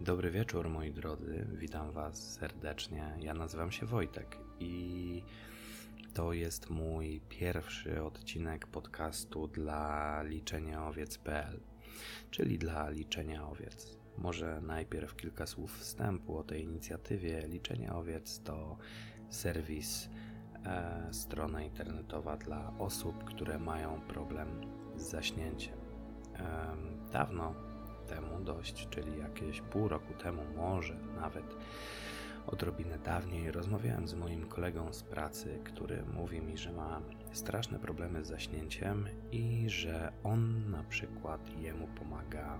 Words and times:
Dobry 0.00 0.30
wieczór, 0.30 0.68
moi 0.68 0.92
drodzy. 0.92 1.46
Witam 1.52 1.92
Was 1.92 2.32
serdecznie. 2.32 3.16
Ja 3.20 3.34
nazywam 3.34 3.70
się 3.70 3.86
Wojtek 3.86 4.38
i 4.60 5.22
to 6.14 6.32
jest 6.32 6.70
mój 6.70 7.20
pierwszy 7.28 8.02
odcinek 8.02 8.66
podcastu 8.66 9.48
dla 9.48 10.22
liczeniaowiec.pl, 10.22 11.60
czyli 12.30 12.58
dla 12.58 12.90
liczenia 12.90 13.48
owiec. 13.48 13.98
Może 14.18 14.60
najpierw 14.60 15.16
kilka 15.16 15.46
słów 15.46 15.78
wstępu 15.78 16.38
o 16.38 16.42
tej 16.42 16.62
inicjatywie. 16.62 17.48
Liczenie 17.48 17.92
owiec 17.92 18.42
to 18.42 18.76
serwis, 19.28 20.08
e, 20.64 21.08
strona 21.12 21.62
internetowa 21.62 22.36
dla 22.36 22.72
osób, 22.78 23.24
które 23.24 23.58
mają 23.58 24.00
problem 24.00 24.60
z 24.96 25.02
zaśnięciem. 25.02 25.78
E, 26.34 26.76
dawno 27.12 27.67
temu 28.08 28.40
dość, 28.44 28.88
czyli 28.88 29.18
jakieś 29.18 29.60
pół 29.60 29.88
roku 29.88 30.14
temu, 30.14 30.42
może 30.56 30.96
nawet 31.20 31.56
odrobinę 32.46 32.98
dawniej, 32.98 33.52
rozmawiałem 33.52 34.08
z 34.08 34.14
moim 34.14 34.46
kolegą 34.46 34.92
z 34.92 35.02
pracy, 35.02 35.58
który 35.64 36.02
mówi 36.14 36.40
mi, 36.40 36.58
że 36.58 36.72
ma 36.72 37.00
straszne 37.32 37.78
problemy 37.78 38.24
z 38.24 38.28
zaśnięciem 38.28 39.08
i 39.32 39.64
że 39.70 40.12
on 40.24 40.70
na 40.70 40.82
przykład 40.82 41.60
jemu 41.60 41.86
pomaga 41.86 42.58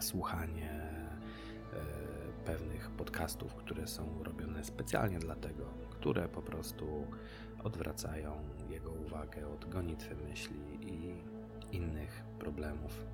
słuchanie 0.00 0.70
e, 0.70 1.76
pewnych 2.44 2.90
podcastów, 2.90 3.54
które 3.54 3.86
są 3.86 4.22
robione 4.22 4.64
specjalnie 4.64 5.18
dla 5.18 5.36
tego, 5.36 5.64
które 5.90 6.28
po 6.28 6.42
prostu 6.42 7.06
odwracają 7.64 8.44
jego 8.70 8.90
uwagę 8.90 9.48
od 9.48 9.68
gonitwy 9.68 10.16
myśli 10.16 10.78
i 10.80 11.22
innych 11.76 12.25
problemów. 12.38 13.06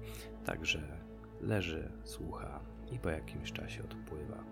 Także 0.45 0.98
leży, 1.41 1.92
słucha 2.05 2.61
i 2.92 2.98
po 2.98 3.11
jakimś 3.11 3.53
czasie 3.53 3.83
odpływa. 3.84 4.45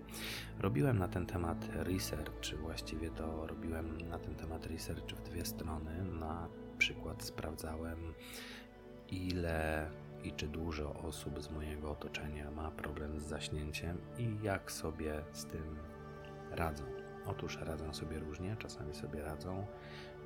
Robiłem 0.61 0.99
na 0.99 1.09
ten 1.09 1.27
temat 1.27 1.69
research, 1.75 2.55
właściwie 2.61 3.11
to 3.11 3.47
robiłem 3.47 4.01
na 4.01 4.19
ten 4.19 4.35
temat 4.35 4.67
research 4.67 5.15
w 5.15 5.23
dwie 5.23 5.45
strony. 5.45 6.05
Na 6.05 6.49
przykład 6.79 7.23
sprawdzałem, 7.23 8.15
ile 9.09 9.91
i 10.25 10.33
czy 10.33 10.49
dużo 10.49 10.95
osób 10.95 11.43
z 11.43 11.51
mojego 11.51 11.91
otoczenia 11.91 12.51
ma 12.51 12.71
problem 12.71 13.21
z 13.21 13.23
zaśnięciem 13.23 13.99
i 14.19 14.43
jak 14.43 14.73
sobie 14.73 15.23
z 15.33 15.45
tym 15.45 15.77
radzą. 16.51 16.85
Otóż 17.27 17.59
radzą 17.61 17.95
sobie 17.95 18.19
różnie, 18.19 18.57
czasami 18.59 18.95
sobie 18.95 19.23
radzą, 19.23 19.67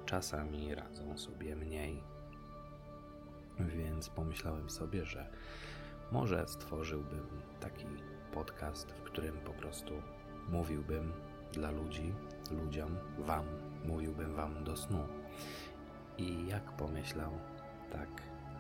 czasami 0.06 0.74
radzą 0.74 1.18
sobie 1.18 1.56
mniej. 1.56 2.13
Więc 3.60 4.08
pomyślałem 4.08 4.70
sobie, 4.70 5.04
że 5.04 5.30
może 6.12 6.48
stworzyłbym 6.48 7.26
taki 7.60 7.86
podcast, 8.32 8.92
w 8.92 9.02
którym 9.02 9.36
po 9.36 9.52
prostu 9.52 10.02
mówiłbym 10.48 11.12
dla 11.52 11.70
ludzi, 11.70 12.12
ludziom, 12.50 12.96
wam, 13.18 13.44
mówiłbym 13.84 14.34
wam 14.34 14.64
do 14.64 14.76
snu. 14.76 15.08
I 16.18 16.46
jak 16.46 16.72
pomyślał, 16.72 17.30
tak 17.92 18.08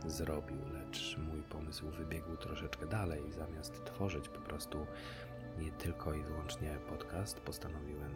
zrobił, 0.06 0.58
lecz 0.72 1.18
mój 1.18 1.42
pomysł 1.42 1.90
wybiegł 1.90 2.36
troszeczkę 2.36 2.86
dalej. 2.86 3.32
Zamiast 3.32 3.84
tworzyć 3.84 4.28
po 4.28 4.40
prostu 4.40 4.86
nie 5.58 5.70
tylko 5.70 6.14
i 6.14 6.22
wyłącznie 6.22 6.78
podcast, 6.88 7.40
postanowiłem 7.40 8.12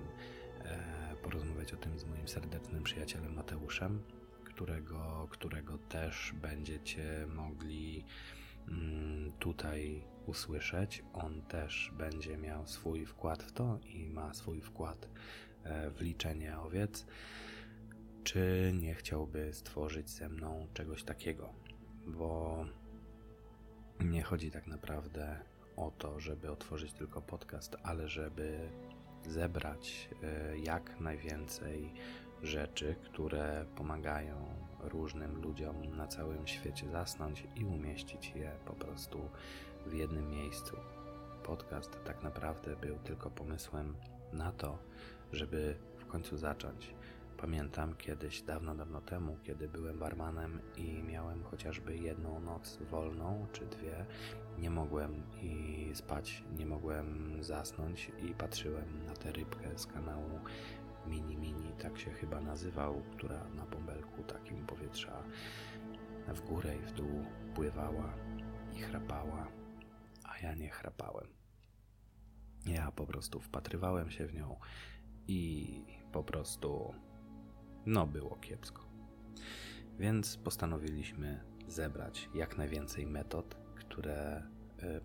e, 0.65 1.17
porozmawiać 1.23 1.73
o 1.73 1.77
tym 1.77 1.99
z 1.99 2.05
moim 2.05 2.29
serdecznym 2.29 2.83
przyjacielem 2.83 3.34
Mateuszem, 3.34 4.03
którego, 4.59 5.28
którego 5.31 5.78
też 5.78 6.34
będziecie 6.42 7.27
mogli 7.27 8.05
mm, 8.69 9.33
tutaj 9.33 10.05
usłyszeć. 10.27 11.05
On 11.12 11.43
też 11.43 11.93
będzie 11.99 12.37
miał 12.37 12.66
swój 12.66 13.06
wkład 13.06 13.43
w 13.43 13.53
to 13.53 13.78
i 13.84 14.10
ma 14.10 14.34
swój 14.34 14.60
wkład 14.60 15.09
e, 15.65 15.91
w 15.91 16.00
liczenie 16.00 16.59
owiec. 16.59 17.06
Czy 18.25 18.72
nie 18.75 18.94
chciałby 18.94 19.53
stworzyć 19.53 20.10
ze 20.10 20.28
mną 20.28 20.66
czegoś 20.75 21.04
takiego? 21.04 21.54
Bo 22.06 22.65
nie 24.00 24.22
chodzi 24.22 24.50
tak 24.50 24.66
naprawdę 24.66 25.41
o 25.77 25.91
to, 25.91 26.21
żeby 26.21 26.50
otworzyć 26.50 26.93
tylko 26.93 27.22
podcast, 27.22 27.77
ale 27.83 28.09
żeby 28.09 28.71
zebrać 29.27 30.09
e, 30.22 30.59
jak 30.59 31.00
najwięcej 31.00 31.93
rzeczy, 32.43 32.97
które 33.04 33.65
pomagają 33.76 34.37
różnym 34.81 35.43
ludziom 35.43 35.97
na 35.97 36.06
całym 36.06 36.47
świecie 36.47 36.88
zasnąć 36.91 37.47
i 37.56 37.65
umieścić 37.65 38.32
je 38.34 38.53
po 38.65 38.72
prostu 38.72 39.31
w 39.87 39.94
jednym 39.94 40.31
miejscu. 40.31 40.77
Podcast 41.43 41.98
tak 42.04 42.22
naprawdę 42.22 42.77
był 42.77 42.98
tylko 42.98 43.31
pomysłem 43.31 43.97
na 44.32 44.53
to, 44.53 44.78
żeby 45.32 45.77
w 45.97 46.06
końcu 46.06 46.37
zacząć. 46.37 46.94
Pamiętam 47.37 47.94
kiedyś, 47.94 48.43
dawno, 48.43 48.75
dawno 48.75 49.00
temu, 49.00 49.37
kiedy 49.43 49.69
byłem 49.69 49.98
barmanem 49.98 50.60
i 50.77 51.03
miałem 51.03 51.44
chociażby 51.44 51.97
jedną 51.97 52.41
noc 52.41 52.78
wolną 52.91 53.47
czy 53.53 53.66
dwie, 53.66 54.06
nie 54.59 54.71
mogłem 54.71 55.22
i 55.43 55.91
spać, 55.94 56.44
nie 56.59 56.66
mogłem 56.66 57.37
zasnąć 57.41 58.12
i 58.22 58.34
patrzyłem 58.34 59.04
na 59.06 59.15
tę 59.15 59.32
rybkę 59.32 59.78
z 59.78 59.87
kanału 59.87 60.41
Mini 61.09 61.37
Mini, 61.37 61.73
tak 61.79 61.99
się 61.99 62.11
chyba 62.11 62.41
nazywał, 62.41 63.03
która 63.13 63.49
na 63.49 63.67
bąbelku 63.67 64.23
takim 64.23 64.67
powietrza 64.67 65.23
w 66.29 66.41
górę 66.41 66.77
i 66.77 66.87
w 66.87 66.93
dół 66.93 67.25
pływała 67.55 68.15
i 68.73 68.79
chrapała, 68.79 69.49
a 70.25 70.39
ja 70.39 70.55
nie 70.55 70.71
chrapałem. 70.71 71.27
Ja 72.67 72.93
po 72.93 73.07
prostu 73.07 73.41
wpatrywałem 73.41 74.11
się 74.11 74.27
w 74.27 74.35
nią 74.35 74.57
i 75.27 75.85
po 76.13 76.25
prostu 76.25 76.95
no 77.87 78.07
było 78.07 78.37
kiepsko. 78.37 78.89
Więc 79.99 80.37
postanowiliśmy 80.37 81.45
zebrać 81.69 82.31
jak 82.35 82.59
najwięcej 82.59 83.07
metod, 83.07 83.55
które 83.75 84.43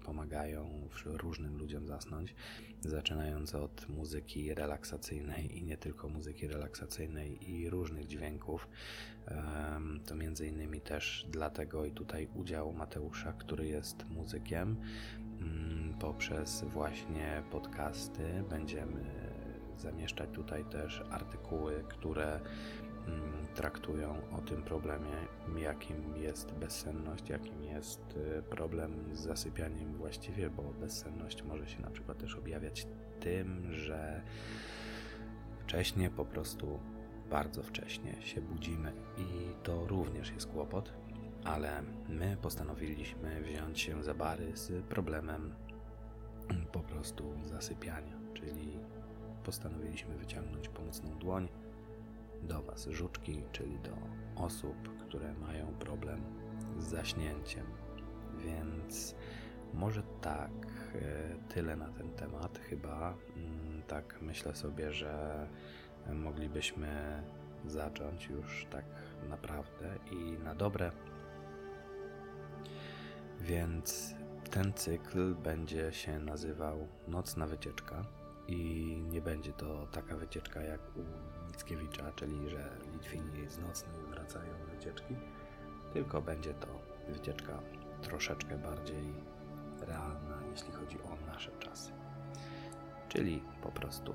pomagają 0.03 0.89
różnym 1.05 1.57
ludziom 1.57 1.87
zasnąć, 1.87 2.35
zaczynając 2.81 3.55
od 3.55 3.89
muzyki 3.89 4.53
relaksacyjnej 4.53 5.57
i 5.57 5.63
nie 5.63 5.77
tylko 5.77 6.09
muzyki 6.09 6.47
relaksacyjnej 6.47 7.51
i 7.51 7.69
różnych 7.69 8.07
dźwięków. 8.07 8.67
To 10.05 10.15
między 10.15 10.47
innymi 10.47 10.81
też 10.81 11.25
dlatego 11.29 11.85
i 11.85 11.91
tutaj 11.91 12.27
udział 12.35 12.73
Mateusza, 12.73 13.33
który 13.33 13.67
jest 13.67 14.09
muzykiem, 14.09 14.75
mm, 15.41 15.93
poprzez 15.99 16.63
właśnie 16.63 17.43
podcasty 17.51 18.43
będziemy 18.49 19.05
zamieszczać 19.77 20.29
tutaj 20.33 20.65
też 20.65 21.03
artykuły, 21.11 21.83
które 21.89 22.39
traktują 23.55 24.21
o 24.31 24.41
tym 24.41 24.63
problemie, 24.63 25.27
jakim 25.57 26.15
jest 26.17 26.51
bezsenność, 26.51 27.29
jakim 27.29 27.63
jest 27.63 28.17
y, 28.17 28.43
problem 28.49 29.15
z 29.15 29.19
zasypianiem 29.19 29.97
właściwie, 29.97 30.49
bo 30.49 30.63
bezsenność 30.63 31.43
może 31.43 31.67
się 31.67 31.81
na 31.81 31.89
przykład 31.89 32.17
też 32.17 32.35
objawiać 32.35 32.87
tym, 33.19 33.73
że 33.73 34.21
wcześniej 35.59 36.09
po 36.09 36.25
prostu 36.25 36.79
bardzo 37.29 37.63
wcześnie 37.63 38.21
się 38.21 38.41
budzimy 38.41 38.93
i 39.17 39.63
to 39.63 39.87
również 39.87 40.31
jest 40.31 40.47
kłopot, 40.47 40.93
ale 41.43 41.81
my 42.09 42.37
postanowiliśmy 42.41 43.41
wziąć 43.41 43.79
się 43.79 44.03
za 44.03 44.13
bary 44.13 44.57
z 44.57 44.85
problemem 44.85 45.55
po 46.71 46.79
prostu 46.79 47.33
zasypiania, 47.43 48.19
czyli 48.33 48.79
postanowiliśmy 49.43 50.17
wyciągnąć 50.17 50.69
pomocną 50.69 51.19
dłoń 51.19 51.47
do 52.43 52.61
Was, 52.61 52.87
żuczki, 52.87 53.43
czyli 53.51 53.79
do 53.79 53.97
osób, 54.43 54.89
które 54.99 55.33
mają 55.33 55.73
problem 55.73 56.21
z 56.79 56.83
zaśnięciem. 56.83 57.65
Więc 58.37 59.15
może 59.73 60.03
tak, 60.21 60.51
e, 60.95 61.53
tyle 61.53 61.75
na 61.75 61.89
ten 61.89 62.09
temat. 62.09 62.59
Chyba 62.59 63.13
mm, 63.35 63.81
tak 63.87 64.21
myślę 64.21 64.55
sobie, 64.55 64.91
że 64.91 65.47
moglibyśmy 66.13 67.23
zacząć 67.65 68.27
już 68.27 68.67
tak 68.69 68.85
naprawdę 69.29 69.95
i 70.11 70.43
na 70.43 70.55
dobre. 70.55 70.91
Więc 73.41 74.15
ten 74.51 74.73
cykl 74.73 75.35
będzie 75.35 75.93
się 75.93 76.19
nazywał 76.19 76.87
Nocna 77.07 77.47
Wycieczka 77.47 78.05
i 78.47 78.97
nie 79.09 79.21
będzie 79.21 79.53
to 79.53 79.87
taka 79.91 80.17
wycieczka 80.17 80.61
jak 80.61 80.79
u 80.97 81.03
Mickiewicza, 81.53 82.11
czyli 82.15 82.49
że 82.49 82.77
Litwini 82.93 83.49
z 83.49 83.57
nocnej 83.57 84.05
wracają 84.09 84.53
wycieczki, 84.71 85.15
tylko 85.93 86.21
będzie 86.21 86.53
to 86.53 86.67
wycieczka 87.09 87.59
troszeczkę 88.01 88.57
bardziej 88.57 89.13
realna, 89.81 90.39
jeśli 90.51 90.71
chodzi 90.71 90.97
o 91.01 91.25
nasze 91.27 91.51
czasy. 91.59 91.91
Czyli 93.09 93.43
po 93.61 93.71
prostu 93.71 94.13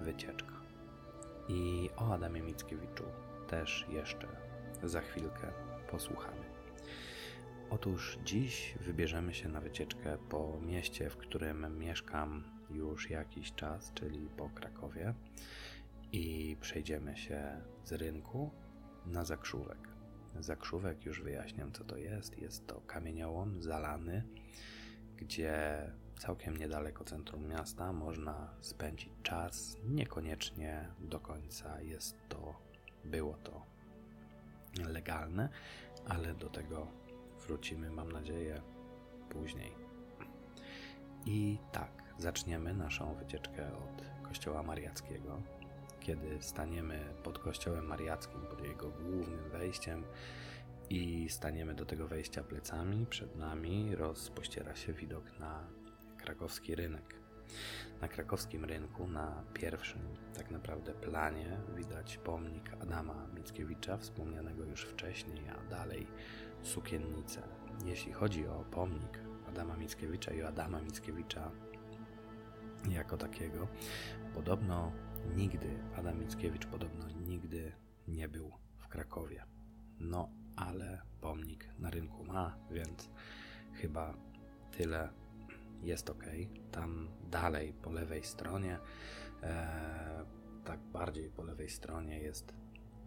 wycieczka. 0.00 0.54
I 1.48 1.90
o 1.96 2.14
Adamie 2.14 2.42
Mickiewiczu 2.42 3.04
też 3.48 3.86
jeszcze 3.88 4.28
za 4.82 5.00
chwilkę 5.00 5.52
posłuchamy. 5.90 6.44
Otóż 7.70 8.18
dziś 8.24 8.74
wybierzemy 8.80 9.34
się 9.34 9.48
na 9.48 9.60
wycieczkę 9.60 10.18
po 10.28 10.60
mieście, 10.60 11.10
w 11.10 11.16
którym 11.16 11.78
mieszkam 11.78 12.44
już 12.70 13.10
jakiś 13.10 13.52
czas, 13.52 13.92
czyli 13.94 14.28
po 14.36 14.48
Krakowie, 14.48 15.14
i 16.12 16.56
przejdziemy 16.60 17.16
się 17.16 17.60
z 17.84 17.92
rynku 17.92 18.50
na 19.06 19.24
zakrzówek. 19.24 19.88
Zakrzówek 20.40 21.04
już 21.04 21.22
wyjaśniam, 21.22 21.72
co 21.72 21.84
to 21.84 21.96
jest. 21.96 22.38
Jest 22.38 22.66
to 22.66 22.80
kamieniołom 22.80 23.62
zalany, 23.62 24.24
gdzie 25.16 25.78
całkiem 26.18 26.56
niedaleko 26.56 27.04
centrum 27.04 27.48
miasta 27.48 27.92
można 27.92 28.54
spędzić 28.60 29.10
czas. 29.22 29.76
Niekoniecznie 29.84 30.88
do 30.98 31.20
końca 31.20 31.80
jest 31.80 32.16
to, 32.28 32.54
było 33.04 33.36
to 33.36 33.66
legalne, 34.88 35.48
ale 36.08 36.34
do 36.34 36.50
tego 36.50 36.86
wrócimy, 37.46 37.90
mam 37.90 38.12
nadzieję, 38.12 38.62
później. 39.28 39.72
I 41.26 41.58
tak, 41.72 42.02
zaczniemy 42.18 42.74
naszą 42.74 43.14
wycieczkę 43.14 43.76
od 43.76 44.22
Kościoła 44.28 44.62
Mariackiego. 44.62 45.42
Kiedy 46.02 46.42
staniemy 46.42 47.14
pod 47.22 47.38
Kościołem 47.38 47.86
Mariackim, 47.86 48.40
pod 48.40 48.64
jego 48.64 48.90
głównym 48.90 49.50
wejściem 49.50 50.04
i 50.90 51.28
staniemy 51.28 51.74
do 51.74 51.86
tego 51.86 52.08
wejścia 52.08 52.44
plecami, 52.44 53.06
przed 53.06 53.36
nami 53.36 53.96
rozpościera 53.96 54.74
się 54.74 54.92
widok 54.92 55.38
na 55.38 55.66
krakowski 56.18 56.74
rynek. 56.74 57.14
Na 58.00 58.08
krakowskim 58.08 58.64
rynku, 58.64 59.06
na 59.06 59.44
pierwszym 59.54 60.02
tak 60.34 60.50
naprawdę 60.50 60.92
planie, 60.94 61.60
widać 61.76 62.16
pomnik 62.16 62.72
Adama 62.80 63.26
Mickiewicza, 63.34 63.96
wspomnianego 63.96 64.64
już 64.64 64.84
wcześniej, 64.84 65.42
a 65.48 65.70
dalej 65.70 66.06
sukiennicę. 66.62 67.42
Jeśli 67.84 68.12
chodzi 68.12 68.46
o 68.46 68.64
pomnik 68.70 69.18
Adama 69.48 69.76
Mickiewicza 69.76 70.32
i 70.32 70.42
Adama 70.42 70.80
Mickiewicza 70.80 71.50
jako 72.88 73.16
takiego, 73.16 73.68
podobno 74.34 74.92
nigdy, 75.36 75.78
Adam 75.96 76.18
Mickiewicz 76.18 76.66
podobno 76.66 77.08
nigdy 77.08 77.72
nie 78.08 78.28
był 78.28 78.52
w 78.76 78.88
Krakowie. 78.88 79.44
No, 80.00 80.28
ale 80.56 81.02
pomnik 81.20 81.68
na 81.78 81.90
rynku 81.90 82.24
ma, 82.24 82.58
więc 82.70 83.10
chyba 83.72 84.14
tyle 84.70 85.08
jest 85.82 86.10
ok. 86.10 86.24
Tam 86.70 87.08
dalej 87.30 87.72
po 87.72 87.92
lewej 87.92 88.24
stronie, 88.24 88.78
e, 89.42 90.24
tak 90.64 90.80
bardziej 90.80 91.30
po 91.30 91.44
lewej 91.44 91.70
stronie 91.70 92.18
jest 92.18 92.54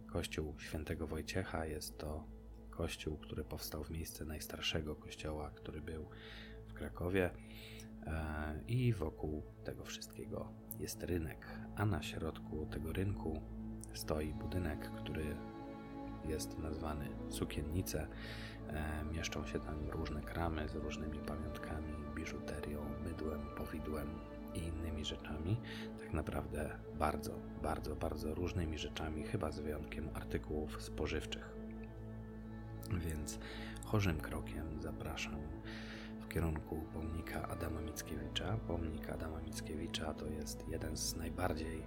kościół 0.07 0.59
świętego 0.59 1.07
Wojciecha. 1.07 1.65
Jest 1.65 1.97
to 1.97 2.27
kościół, 2.69 3.17
który 3.17 3.43
powstał 3.43 3.83
w 3.83 3.89
miejsce 3.89 4.25
najstarszego 4.25 4.95
kościoła, 4.95 5.51
który 5.51 5.81
był 5.81 6.09
w 6.67 6.73
Krakowie. 6.73 7.31
E, 8.05 8.63
I 8.67 8.93
wokół 8.93 9.43
tego 9.63 9.85
wszystkiego 9.85 10.53
jest 10.79 11.03
rynek, 11.03 11.45
a 11.75 11.85
na 11.85 12.01
środku 12.01 12.65
tego 12.65 12.93
rynku 12.93 13.41
stoi 13.93 14.33
budynek, 14.33 14.91
który 14.91 15.35
jest 16.27 16.57
nazwany 16.57 17.09
Sukiennice. 17.29 18.07
E, 18.67 19.03
mieszczą 19.13 19.45
się 19.45 19.59
tam 19.59 19.89
różne 19.89 20.21
kramy 20.21 20.69
z 20.69 20.75
różnymi 20.75 21.19
pamiątkami, 21.19 21.93
biżuterią, 22.15 22.81
mydłem, 23.03 23.41
powidłem 23.57 24.07
i 24.53 24.59
innymi 24.59 25.05
rzeczami. 25.05 25.57
Tak 25.99 26.13
naprawdę 26.13 26.77
bardzo, 26.99 27.39
bardzo, 27.63 27.95
bardzo 27.95 28.35
różnymi 28.35 28.77
rzeczami, 28.77 29.23
chyba 29.23 29.51
z 29.51 29.59
wyjątkiem 29.59 30.09
artykułów 30.13 30.81
spożywczych. 30.83 31.55
Więc 32.97 33.39
chorzym 33.85 34.21
krokiem 34.21 34.81
zapraszam 34.81 35.39
kierunku 36.35 36.85
pomnika 36.93 37.47
Adama 37.47 37.81
Mickiewicza. 37.81 38.57
Pomnik 38.67 39.09
Adama 39.09 39.41
Mickiewicza 39.41 40.13
to 40.13 40.27
jest 40.27 40.67
jeden 40.67 40.97
z 40.97 41.15
najbardziej 41.15 41.83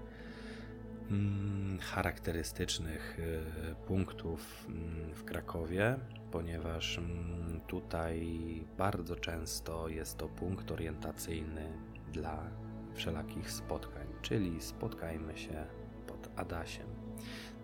mm, 1.10 1.78
charakterystycznych 1.78 3.18
y, 3.18 3.86
punktów 3.86 4.66
mm, 4.68 5.14
w 5.14 5.24
Krakowie, 5.24 5.96
ponieważ 6.30 6.98
mm, 6.98 7.60
tutaj 7.66 8.26
bardzo 8.78 9.16
często 9.16 9.88
jest 9.88 10.16
to 10.16 10.28
punkt 10.28 10.70
orientacyjny 10.70 11.72
dla 12.12 12.50
wszelakich 12.94 13.50
spotkań, 13.50 14.06
czyli 14.22 14.62
spotkajmy 14.62 15.38
się 15.38 15.66
pod 16.06 16.28
Adasiem. 16.36 16.86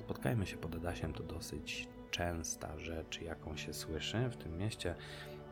Spotkajmy 0.00 0.46
się 0.46 0.56
pod 0.56 0.75
Adasiem 0.75 1.12
to 1.12 1.22
dosyć 1.22 1.88
częsta 2.10 2.78
rzecz, 2.78 3.20
jaką 3.20 3.56
się 3.56 3.72
słyszy 3.72 4.28
w 4.28 4.36
tym 4.36 4.58
mieście, 4.58 4.94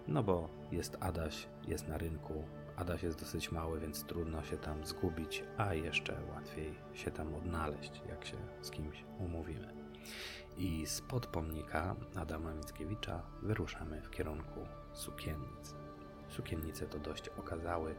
no 0.08 0.22
bo 0.22 0.48
jest 0.72 0.96
Adaś, 1.00 1.46
jest 1.68 1.88
na 1.88 1.98
rynku. 1.98 2.44
Adaś 2.76 3.02
jest 3.02 3.18
dosyć 3.18 3.52
mały, 3.52 3.80
więc 3.80 4.04
trudno 4.04 4.42
się 4.42 4.56
tam 4.56 4.86
zgubić, 4.86 5.44
a 5.56 5.74
jeszcze 5.74 6.16
łatwiej 6.34 6.74
się 6.94 7.10
tam 7.10 7.34
odnaleźć, 7.34 8.02
jak 8.08 8.24
się 8.24 8.36
z 8.60 8.70
kimś 8.70 9.04
umówimy. 9.18 9.74
I 10.56 10.86
spod 10.86 11.26
pomnika 11.26 11.96
Adama 12.16 12.54
Mickiewicza 12.54 13.22
wyruszamy 13.42 14.02
w 14.02 14.10
kierunku 14.10 14.60
sukiennic. 14.92 15.74
Sukiennice 16.28 16.86
to 16.86 16.98
dość 16.98 17.28
okazały 17.28 17.94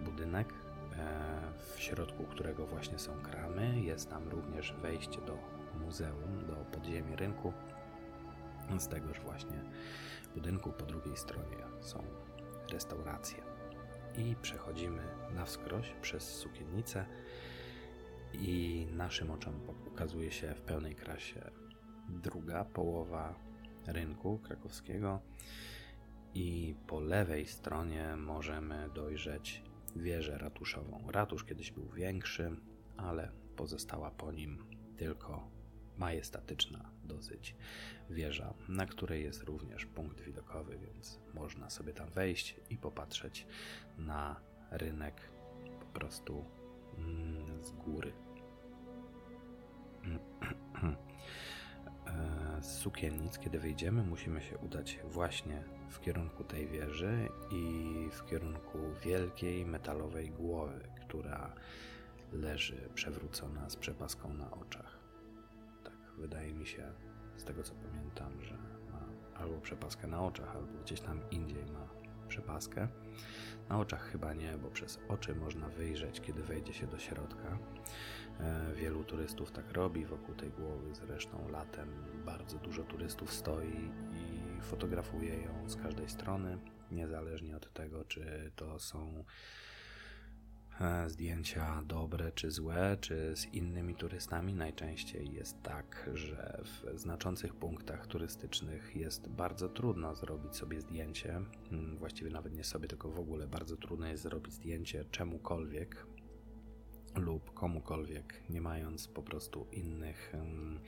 budynek, 0.00 0.52
e, 0.52 1.52
w 1.74 1.80
środku 1.80 2.24
którego 2.24 2.66
właśnie 2.66 2.98
są 2.98 3.12
kramy. 3.22 3.80
Jest 3.80 4.10
tam 4.10 4.28
również 4.28 4.72
wejście 4.72 5.20
do 5.20 5.38
muzeum, 5.84 6.46
do 6.46 6.54
podziemi 6.54 7.16
rynku. 7.16 7.52
Z 8.78 8.88
tegoż 8.88 9.20
właśnie 9.20 9.64
budynku 10.34 10.72
po 10.72 10.86
drugiej 10.86 11.16
stronie 11.16 11.56
są 11.80 12.04
restauracje. 12.72 13.42
I 14.18 14.36
przechodzimy 14.42 15.02
na 15.34 15.44
wskroś 15.44 15.94
przez 16.02 16.34
sukiennicę 16.34 17.06
i 18.32 18.86
naszym 18.92 19.30
oczom 19.30 19.60
ukazuje 19.86 20.32
się 20.32 20.54
w 20.54 20.60
pełnej 20.60 20.94
krasie 20.94 21.50
druga 22.08 22.64
połowa 22.64 23.34
rynku 23.86 24.38
krakowskiego 24.38 25.20
i 26.34 26.74
po 26.86 27.00
lewej 27.00 27.46
stronie 27.46 28.16
możemy 28.16 28.90
dojrzeć 28.94 29.62
wieżę 29.96 30.38
ratuszową. 30.38 31.08
Ratusz 31.10 31.44
kiedyś 31.44 31.72
był 31.72 31.88
większy, 31.88 32.56
ale 32.96 33.32
pozostała 33.56 34.10
po 34.10 34.32
nim 34.32 34.64
tylko 34.96 35.55
majestatyczna 35.98 36.90
dosyć 37.04 37.56
wieża, 38.10 38.54
na 38.68 38.86
której 38.86 39.24
jest 39.24 39.42
również 39.42 39.86
punkt 39.86 40.20
widokowy, 40.20 40.78
więc 40.78 41.20
można 41.34 41.70
sobie 41.70 41.92
tam 41.92 42.08
wejść 42.10 42.56
i 42.70 42.76
popatrzeć 42.76 43.46
na 43.98 44.40
rynek 44.70 45.30
po 45.80 45.86
prostu 45.86 46.44
mm, 46.98 47.64
z 47.64 47.70
góry. 47.70 48.12
E, 52.06 52.62
z 52.62 52.78
sukiennic, 52.78 53.38
kiedy 53.38 53.58
wyjdziemy, 53.58 54.02
musimy 54.02 54.42
się 54.42 54.58
udać 54.58 54.98
właśnie 55.04 55.64
w 55.90 56.00
kierunku 56.00 56.44
tej 56.44 56.68
wieży 56.68 57.28
i 57.50 57.84
w 58.12 58.24
kierunku 58.24 58.78
wielkiej 59.04 59.66
metalowej 59.66 60.30
głowy, 60.30 60.88
która 61.00 61.54
leży 62.32 62.88
przewrócona 62.94 63.70
z 63.70 63.76
przepaską 63.76 64.34
na 64.34 64.50
oczach. 64.50 64.98
Wydaje 66.18 66.54
mi 66.54 66.66
się, 66.66 66.92
z 67.36 67.44
tego 67.44 67.62
co 67.62 67.74
pamiętam, 67.74 68.42
że 68.42 68.54
ma 68.92 69.00
albo 69.34 69.60
przepaskę 69.60 70.06
na 70.06 70.22
oczach, 70.22 70.56
albo 70.56 70.82
gdzieś 70.82 71.00
tam 71.00 71.30
indziej 71.30 71.66
ma 71.66 71.88
przepaskę. 72.28 72.88
Na 73.68 73.78
oczach 73.78 74.10
chyba 74.10 74.34
nie, 74.34 74.58
bo 74.58 74.70
przez 74.70 74.98
oczy 75.08 75.34
można 75.34 75.68
wyjrzeć, 75.68 76.20
kiedy 76.20 76.42
wejdzie 76.42 76.72
się 76.74 76.86
do 76.86 76.98
środka. 76.98 77.58
E, 78.40 78.72
wielu 78.74 79.04
turystów 79.04 79.52
tak 79.52 79.72
robi 79.72 80.06
wokół 80.06 80.34
tej 80.34 80.50
głowy, 80.50 80.94
zresztą 80.94 81.48
latem 81.48 81.88
bardzo 82.24 82.58
dużo 82.58 82.82
turystów 82.82 83.32
stoi 83.32 83.90
i 84.14 84.60
fotografuje 84.60 85.42
ją 85.42 85.68
z 85.68 85.76
każdej 85.76 86.08
strony, 86.08 86.58
niezależnie 86.90 87.56
od 87.56 87.72
tego, 87.72 88.04
czy 88.04 88.52
to 88.56 88.78
są 88.78 89.24
zdjęcia 91.06 91.82
dobre 91.86 92.32
czy 92.32 92.50
złe, 92.50 92.96
czy 93.00 93.36
z 93.36 93.46
innymi 93.46 93.94
turystami. 93.94 94.54
Najczęściej 94.54 95.32
jest 95.32 95.62
tak, 95.62 96.10
że 96.14 96.62
w 96.64 96.98
znaczących 96.98 97.54
punktach 97.54 98.06
turystycznych 98.06 98.96
jest 98.96 99.28
bardzo 99.28 99.68
trudno 99.68 100.14
zrobić 100.14 100.56
sobie 100.56 100.80
zdjęcie. 100.80 101.40
Mm, 101.72 101.96
właściwie 101.98 102.30
nawet 102.30 102.54
nie 102.54 102.64
sobie, 102.64 102.88
tylko 102.88 103.10
w 103.10 103.18
ogóle 103.18 103.46
bardzo 103.46 103.76
trudno 103.76 104.06
jest 104.06 104.22
zrobić 104.22 104.54
zdjęcie 104.54 105.04
czemukolwiek 105.04 106.06
lub 107.14 107.54
komukolwiek, 107.54 108.42
nie 108.50 108.60
mając 108.60 109.08
po 109.08 109.22
prostu 109.22 109.66
innych 109.72 110.32
um, 110.34 110.80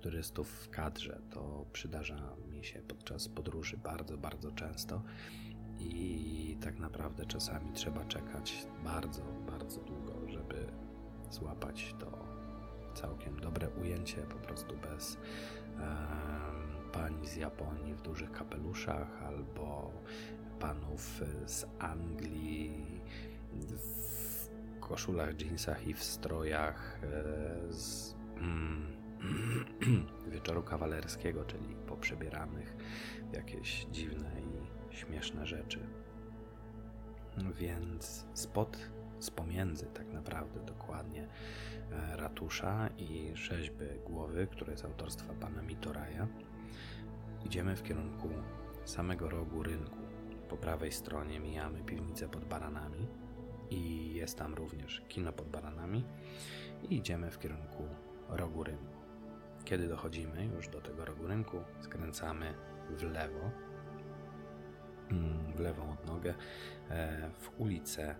turystów 0.00 0.50
w 0.50 0.70
kadrze. 0.70 1.20
To 1.30 1.66
przydarza 1.72 2.36
mi 2.50 2.64
się 2.64 2.82
podczas 2.82 3.28
podróży 3.28 3.76
bardzo, 3.76 4.18
bardzo 4.18 4.52
często 4.52 5.02
i 5.86 6.56
tak 6.56 6.78
naprawdę 6.78 7.26
czasami 7.26 7.72
trzeba 7.72 8.04
czekać 8.04 8.66
bardzo, 8.84 9.22
bardzo 9.50 9.80
długo, 9.80 10.28
żeby 10.28 10.66
złapać 11.30 11.94
to 11.98 12.26
całkiem 12.94 13.40
dobre 13.40 13.70
ujęcie, 13.70 14.16
po 14.16 14.36
prostu 14.36 14.76
bez 14.76 15.18
pań 16.92 17.26
z 17.26 17.36
Japonii 17.36 17.94
w 17.94 18.02
dużych 18.02 18.32
kapeluszach, 18.32 19.22
albo 19.22 19.92
panów 20.60 21.22
z 21.46 21.66
Anglii 21.78 23.00
w 23.52 24.48
koszulach, 24.80 25.40
jeansach 25.40 25.86
i 25.86 25.94
w 25.94 26.02
strojach 26.02 27.00
e, 27.02 27.72
z 27.72 28.14
mm, 28.36 28.96
wieczoru 30.32 30.62
kawalerskiego, 30.62 31.44
czyli 31.44 31.76
poprzebieranych 31.86 32.76
w 33.30 33.34
jakieś 33.34 33.86
dziwne 33.92 34.30
i 34.40 34.55
śmieszne 34.96 35.46
rzeczy. 35.46 35.80
Więc 37.58 38.26
spod, 38.34 38.78
z 39.18 39.30
pomiędzy 39.30 39.86
tak 39.86 40.12
naprawdę 40.12 40.60
dokładnie 40.60 41.28
e, 41.90 42.16
ratusza 42.16 42.88
i 42.98 43.30
rzeźby 43.34 43.84
głowy, 44.06 44.46
które 44.46 44.72
jest 44.72 44.84
autorstwa 44.84 45.34
pana 45.34 45.62
Mitoraja, 45.62 46.26
idziemy 47.44 47.76
w 47.76 47.82
kierunku 47.82 48.28
samego 48.84 49.30
rogu 49.30 49.62
rynku. 49.62 49.98
Po 50.48 50.56
prawej 50.56 50.92
stronie 50.92 51.40
mijamy 51.40 51.84
piwnicę 51.84 52.28
pod 52.28 52.44
baranami 52.44 53.06
i 53.70 54.12
jest 54.14 54.38
tam 54.38 54.54
również 54.54 55.02
kino 55.08 55.32
pod 55.32 55.48
baranami 55.48 56.04
i 56.82 56.96
idziemy 56.96 57.30
w 57.30 57.38
kierunku 57.38 57.84
rogu 58.28 58.64
rynku. 58.64 58.96
Kiedy 59.64 59.88
dochodzimy 59.88 60.46
już 60.46 60.68
do 60.68 60.80
tego 60.80 61.04
rogu 61.04 61.26
rynku, 61.26 61.60
skręcamy 61.80 62.54
w 62.90 63.02
lewo, 63.02 63.50
w 65.56 65.60
lewą 65.60 65.92
odnogę, 65.92 66.34
e, 66.90 67.30
w 67.40 67.60
ulicę 67.60 68.16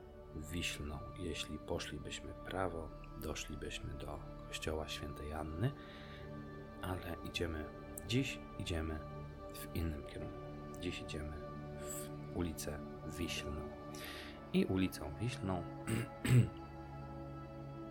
Wiślną. 0.53 0.99
Jeśli 1.19 1.59
poszlibyśmy 1.59 2.33
prawo, 2.45 2.89
doszlibyśmy 3.23 3.95
do 3.95 4.19
kościoła 4.49 4.89
świętej 4.89 5.33
Anny, 5.33 5.71
ale 6.83 7.17
idziemy, 7.25 7.65
dziś 8.09 8.39
idziemy 8.59 8.99
w 9.55 9.77
innym 9.77 10.07
kierunku. 10.07 10.39
Dziś 10.81 11.03
idziemy 11.03 11.33
w 11.81 12.11
ulicę 12.37 12.79
Wiślną. 13.19 13.61
I 14.53 14.65
ulicą 14.65 15.13
Wiślną 15.21 15.63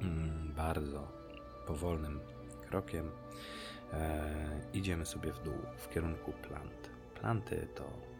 mm, 0.02 0.54
bardzo 0.56 1.08
powolnym 1.68 2.20
krokiem 2.70 3.12
e, 3.94 4.62
idziemy 4.74 5.06
sobie 5.06 5.34
w 5.34 5.44
dół 5.44 5.58
w 5.78 5.90
kierunku 5.90 6.32
plant. 6.32 6.90
Planty 7.14 7.68
to 7.76 8.15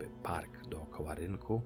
jakby 0.00 0.22
park 0.22 0.66
dookoła 0.66 1.14
rynku, 1.14 1.62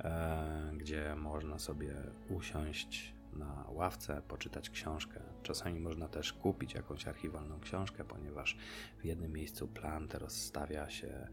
e, 0.00 0.72
gdzie 0.76 1.14
można 1.16 1.58
sobie 1.58 1.94
usiąść 2.28 3.14
na 3.32 3.64
ławce, 3.68 4.22
poczytać 4.28 4.70
książkę. 4.70 5.20
Czasami 5.42 5.80
można 5.80 6.08
też 6.08 6.32
kupić 6.32 6.74
jakąś 6.74 7.06
archiwalną 7.06 7.60
książkę, 7.60 8.04
ponieważ 8.04 8.56
w 8.98 9.04
jednym 9.04 9.32
miejscu 9.32 9.68
plant 9.68 10.14
rozstawia 10.14 10.90
się 10.90 11.28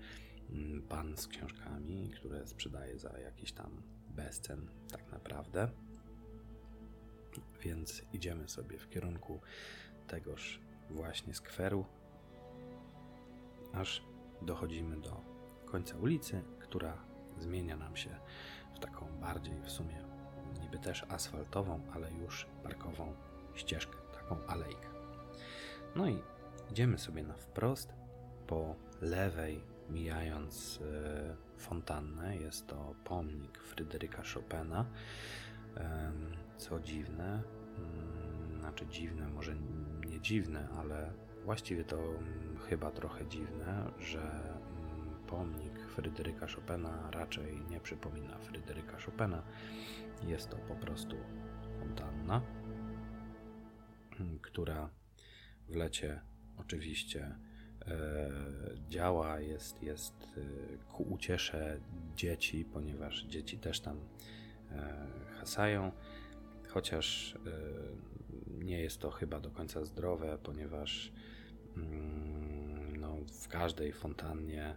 mm, 0.50 0.82
pan 0.82 1.18
z 1.18 1.28
książkami, 1.28 2.10
które 2.10 2.48
sprzedaje 2.48 3.00
za 3.00 3.20
jakiś 3.20 3.52
tam 3.52 3.82
bezcen 4.10 4.68
tak 4.92 5.12
naprawdę. 5.12 5.70
Więc 7.64 8.04
idziemy 8.14 8.50
sobie 8.50 8.78
w 8.78 8.90
kierunku 8.90 9.42
tegoż 10.08 10.60
właśnie 10.90 11.34
skweru, 11.34 11.86
aż 13.74 14.04
dochodzimy 14.42 15.02
do 15.02 15.31
końca 15.72 15.98
ulicy, 15.98 16.42
która 16.60 16.98
zmienia 17.40 17.78
nam 17.78 17.96
się 17.96 18.10
w 18.76 18.80
taką 18.80 19.06
bardziej 19.22 19.62
w 19.62 19.70
sumie 19.70 20.04
niby 20.62 20.80
też 20.80 21.06
asfaltową, 21.10 21.80
ale 21.94 22.12
już 22.12 22.48
parkową 22.64 23.14
ścieżkę, 23.56 23.98
taką 24.14 24.46
alejkę. 24.48 24.88
No 25.96 26.08
i 26.08 26.20
idziemy 26.72 26.98
sobie 26.98 27.24
na 27.24 27.34
wprost, 27.34 27.94
po 28.48 28.76
lewej 29.02 29.64
mijając 29.90 30.80
e, 30.82 31.36
fontannę, 31.58 32.38
jest 32.38 32.68
to 32.68 32.96
pomnik 33.04 33.58
Fryderyka 33.58 34.24
Chopina. 34.34 34.86
Co 36.58 36.80
dziwne, 36.80 37.44
mm, 37.78 38.60
znaczy 38.60 38.86
dziwne, 38.88 39.30
może 39.30 39.56
nie 40.08 40.22
dziwne, 40.22 40.68
ale 40.78 41.14
właściwie 41.46 41.84
to 41.84 41.98
mm, 41.98 42.58
chyba 42.70 42.92
trochę 42.92 43.28
dziwne, 43.28 43.92
że 44.00 44.54
pomnik 45.32 45.80
Fryderyka 45.80 46.48
Chopina 46.48 47.12
raczej 47.12 47.62
nie 47.70 47.80
przypomina 47.80 48.38
Fryderyka 48.38 48.98
Chopina. 48.98 49.44
Jest 50.28 50.50
to 50.50 50.58
po 50.58 50.76
prostu 50.76 51.16
fontanna, 51.80 52.42
która 54.42 54.90
w 55.70 55.76
lecie 55.76 56.22
oczywiście 56.58 57.36
e, 57.88 58.30
działa, 58.90 59.40
jest, 59.40 59.84
jest 59.84 60.14
e, 60.24 60.78
ku 60.78 61.04
uciesze 61.04 61.80
dzieci, 62.16 62.66
ponieważ 62.66 63.24
dzieci 63.24 63.58
też 63.58 63.80
tam 63.80 64.00
e, 64.72 65.08
hasają 65.40 65.92
chociaż 66.68 67.38
nie 68.48 68.82
jest 68.82 69.00
to 69.00 69.12
chyba 69.12 69.40
do 69.40 69.52
końca 69.52 69.86
zdrowe, 69.86 70.38
ponieważ 70.44 71.12
mm, 71.78 72.96
no, 72.96 73.18
w 73.42 73.48
każdej 73.48 73.94
fontannie, 73.94 74.76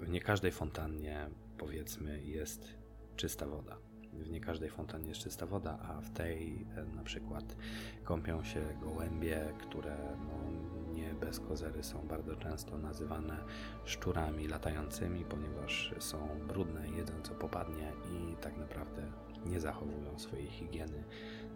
w 0.00 0.08
nie 0.08 0.20
każdej 0.20 0.52
fontannie 0.52 1.26
powiedzmy 1.58 2.22
jest 2.22 2.68
czysta 3.16 3.46
woda. 3.46 3.76
W 4.12 4.30
nie 4.30 4.40
każdej 4.40 4.70
fontannie 4.70 5.08
jest 5.08 5.20
czysta 5.20 5.46
woda, 5.46 5.78
a 5.82 6.00
w 6.00 6.10
tej 6.10 6.66
e, 6.76 6.84
na 6.84 7.02
przykład 7.02 7.56
kąpią 8.04 8.44
się 8.44 8.60
gołębie, 8.80 9.52
które 9.60 9.96
no, 10.26 10.50
nie 10.94 11.14
bez 11.14 11.40
kozery 11.40 11.82
są 11.82 12.08
bardzo 12.08 12.36
często 12.36 12.78
nazywane 12.78 13.44
szczurami 13.84 14.48
latającymi, 14.48 15.24
ponieważ 15.24 15.94
są 15.98 16.28
brudne, 16.48 16.90
jedzą 16.90 17.12
co 17.22 17.34
popadnie 17.34 17.92
i 18.10 18.36
tak 18.36 18.56
naprawdę 18.56 19.12
nie 19.46 19.60
zachowują 19.60 20.18
swojej 20.18 20.46
higieny 20.46 21.04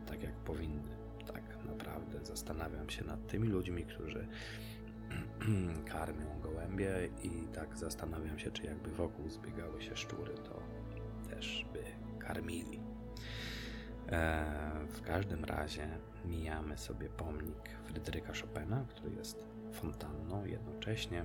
tak 0.07 0.23
jak 0.23 0.35
powinny. 0.35 0.97
Tak 1.27 1.65
naprawdę 1.65 2.25
zastanawiam 2.25 2.91
się 2.91 3.05
nad 3.05 3.27
tymi 3.27 3.49
ludźmi, 3.49 3.85
którzy 3.85 4.27
karmią 5.93 6.41
gołębie 6.41 7.09
i 7.23 7.31
tak 7.55 7.79
zastanawiam 7.79 8.39
się, 8.39 8.51
czy 8.51 8.67
jakby 8.67 8.91
wokół 8.91 9.29
zbiegały 9.29 9.83
się 9.83 9.97
szczury, 9.97 10.35
to 10.35 10.63
też 11.31 11.67
by 11.73 11.83
karmili. 12.19 12.81
E, 14.09 14.45
w 14.89 15.03
każdym 15.03 15.45
razie 15.45 15.89
mijamy 16.25 16.79
sobie 16.79 17.09
pomnik 17.09 17.71
Fryderyka 17.85 18.33
Chopina, 18.33 18.85
który 18.89 19.15
jest 19.15 19.45
fontanną 19.73 20.45
jednocześnie 20.45 21.25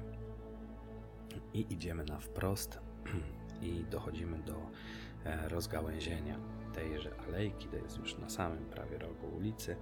i 1.54 1.74
idziemy 1.74 2.04
na 2.04 2.20
wprost 2.20 2.80
i 3.62 3.86
dochodzimy 3.90 4.40
do 4.40 4.72
E, 5.26 5.50
rozgałęzienia 5.50 6.40
tejże 6.74 7.12
alejki, 7.28 7.68
to 7.68 7.76
jest 7.76 7.98
już 7.98 8.18
na 8.18 8.30
samym 8.30 8.66
prawie 8.66 8.98
rogu 8.98 9.28
ulicy. 9.38 9.76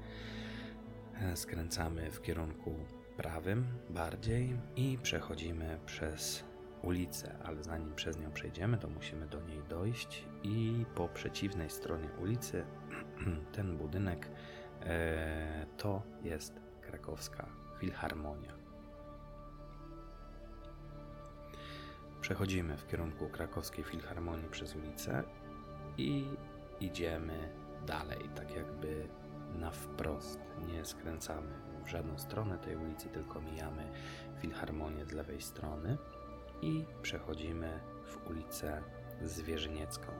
E, 1.21 1.35
skręcamy 1.35 2.11
w 2.11 2.21
kierunku 2.21 2.75
prawym 3.19 3.65
bardziej 3.89 4.57
i 4.75 4.97
przechodzimy 5.03 5.79
przez 5.85 6.43
ulicę, 6.81 7.35
ale 7.43 7.63
zanim 7.63 7.95
przez 7.95 8.19
nią 8.19 8.31
przejdziemy, 8.31 8.77
to 8.77 8.89
musimy 8.89 9.27
do 9.27 9.41
niej 9.41 9.63
dojść 9.69 10.25
i 10.43 10.85
po 10.95 11.07
przeciwnej 11.07 11.69
stronie 11.69 12.09
ulicy 12.21 12.65
ten 13.55 13.77
budynek 13.77 14.29
e, 14.81 15.65
to 15.77 16.01
jest 16.23 16.59
krakowska 16.81 17.49
Filharmonia. 17.79 18.53
Przechodzimy 22.21 22.77
w 22.77 22.87
kierunku 22.87 23.29
krakowskiej 23.29 23.83
Filharmonii 23.83 24.49
przez 24.49 24.75
ulicę 24.75 25.23
i 25.97 26.25
idziemy 26.79 27.49
dalej, 27.85 28.29
tak 28.35 28.55
jakby 28.55 29.07
na 29.55 29.71
wprost. 29.71 30.39
Nie 30.67 30.85
skręcamy 30.85 31.68
w 31.83 31.89
żadną 31.89 32.17
stronę 32.17 32.57
tej 32.57 32.75
ulicy, 32.75 33.09
tylko 33.09 33.41
mijamy 33.41 33.91
Filharmonię 34.41 35.05
z 35.05 35.11
lewej 35.11 35.41
strony 35.41 35.97
i 36.61 36.85
przechodzimy 37.01 37.79
w 38.05 38.29
ulicę 38.29 38.83
Zwierzyniecką. 39.21 40.11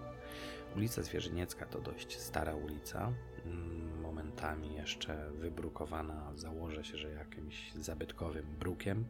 Ulica 0.75 1.03
Zwierzyniecka 1.03 1.65
to 1.65 1.81
dość 1.81 2.19
stara 2.19 2.55
ulica, 2.55 3.11
mm, 3.45 4.01
momentami 4.01 4.75
jeszcze 4.75 5.31
wybrukowana, 5.31 6.31
założę 6.35 6.83
się, 6.83 6.97
że 6.97 7.09
jakimś 7.11 7.73
zabytkowym 7.73 8.45
brukiem. 8.59 9.05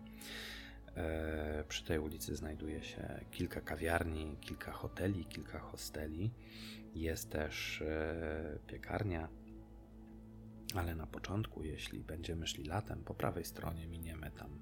E, 0.95 1.63
przy 1.67 1.83
tej 1.85 1.99
ulicy 1.99 2.35
znajduje 2.35 2.83
się 2.83 3.19
kilka 3.31 3.61
kawiarni, 3.61 4.37
kilka 4.41 4.71
hoteli, 4.71 5.25
kilka 5.25 5.59
hosteli. 5.59 6.31
Jest 6.95 7.29
też 7.29 7.81
e, 7.81 8.59
piekarnia, 8.67 9.27
ale 10.75 10.95
na 10.95 11.07
początku, 11.07 11.63
jeśli 11.63 11.99
będziemy 11.99 12.47
szli 12.47 12.63
latem, 12.63 13.03
po 13.03 13.13
prawej 13.13 13.45
stronie 13.45 13.87
miniemy 13.87 14.31
tam 14.31 14.59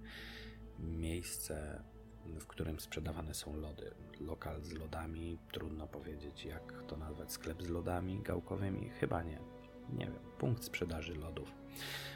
miejsce, 0.80 1.84
w 2.26 2.48
którym 2.48 2.80
sprzedawane 2.80 3.34
są 3.34 3.56
lody. 3.56 3.92
Lokal 4.20 4.64
z 4.64 4.72
lodami, 4.72 5.38
trudno 5.52 5.88
powiedzieć, 5.88 6.46
jak 6.46 6.84
to 6.88 6.98
nazwać, 6.98 7.32
sklep 7.32 7.64
z 7.64 7.70
lodami 7.70 8.22
gałkowymi, 8.22 8.90
chyba 8.90 9.24
nie. 9.24 9.40
Nie 9.94 10.06
wiem, 10.06 10.20
punkt 10.38 10.64
sprzedaży 10.64 11.16
lodów. 11.16 11.52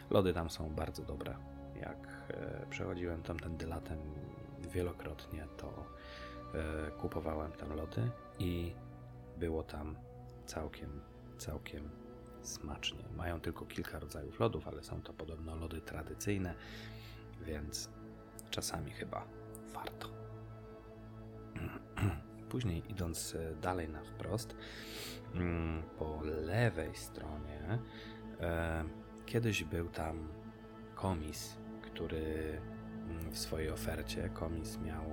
Lody 0.09 0.33
tam 0.33 0.49
są 0.49 0.69
bardzo 0.69 1.03
dobre 1.03 1.35
jak 1.81 2.07
e, 2.29 2.65
przechodziłem 2.69 3.23
tamtędy 3.23 3.67
latem 3.67 3.99
wielokrotnie, 4.73 5.47
to 5.57 5.85
e, 6.53 6.91
kupowałem 6.91 7.51
tam 7.51 7.73
lody 7.73 8.11
i 8.39 8.73
było 9.37 9.63
tam 9.63 9.95
całkiem, 10.45 11.01
całkiem 11.37 11.89
smacznie. 12.41 13.03
Mają 13.17 13.39
tylko 13.39 13.65
kilka 13.65 13.99
rodzajów 13.99 14.39
lodów, 14.39 14.67
ale 14.67 14.83
są 14.83 15.01
to 15.01 15.13
podobno 15.13 15.55
lody 15.55 15.81
tradycyjne, 15.81 16.55
więc 17.41 17.89
czasami 18.49 18.91
chyba 18.91 19.27
warto. 19.73 20.09
Później 22.49 22.83
idąc 22.91 23.35
dalej 23.61 23.89
na 23.89 24.03
wprost, 24.03 24.55
mm, 25.33 25.83
po 25.97 26.21
lewej 26.23 26.95
stronie, 26.95 27.79
e, 28.39 28.83
kiedyś 29.25 29.63
był 29.63 29.89
tam 29.89 30.27
komis, 30.95 31.57
który 31.81 32.61
mm, 33.09 33.31
w 33.31 33.37
swojej 33.37 33.69
ofercie 33.69 34.29
komis 34.29 34.77
miał 34.77 35.03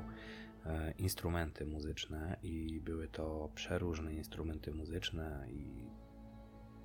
e, 0.67 0.93
instrumenty 0.99 1.67
muzyczne 1.67 2.37
i 2.43 2.81
były 2.81 3.09
to 3.09 3.51
przeróżne 3.55 4.15
instrumenty 4.15 4.73
muzyczne 4.73 5.47
i 5.51 5.91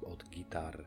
od 0.06 0.30
gitar, 0.30 0.86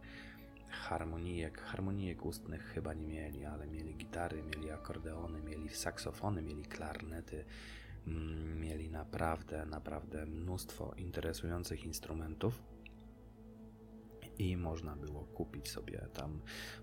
harmonijek, 0.71 1.61
harmonijek 1.61 2.25
ustnych 2.25 2.63
chyba 2.75 2.95
nie 2.95 3.07
mieli, 3.07 3.45
ale 3.45 3.67
mieli 3.67 3.95
gitary, 3.95 4.43
mieli 4.43 4.71
akordeony, 4.71 5.43
mieli 5.43 5.69
saksofony, 5.69 6.43
mieli 6.43 6.63
klarnety, 6.65 7.45
mm, 8.07 8.61
mieli 8.61 8.91
naprawdę, 8.91 9.67
naprawdę 9.67 10.27
mnóstwo 10.27 10.95
interesujących 10.97 11.85
instrumentów 11.85 12.63
i 14.39 14.57
można 14.57 14.97
było 14.97 15.25
kupić 15.25 15.69
sobie 15.69 15.99
tam 16.13 16.41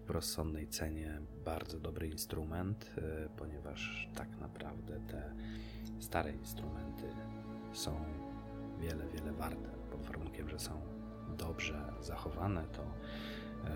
w 0.07 0.09
rozsądnej 0.09 0.67
cenie 0.67 1.21
bardzo 1.45 1.79
dobry 1.79 2.07
instrument, 2.07 2.91
y, 2.97 3.29
ponieważ 3.37 4.09
tak 4.15 4.37
naprawdę 4.37 4.99
te 5.07 5.33
stare 5.99 6.31
instrumenty 6.31 7.07
są 7.73 8.05
wiele, 8.79 9.07
wiele 9.07 9.33
warte, 9.33 9.69
pod 9.91 10.01
warunkiem, 10.01 10.49
że 10.49 10.59
są 10.59 11.02
dobrze 11.33 11.93
zachowane, 12.01 12.67
to 12.67 12.83
e, 12.83 13.69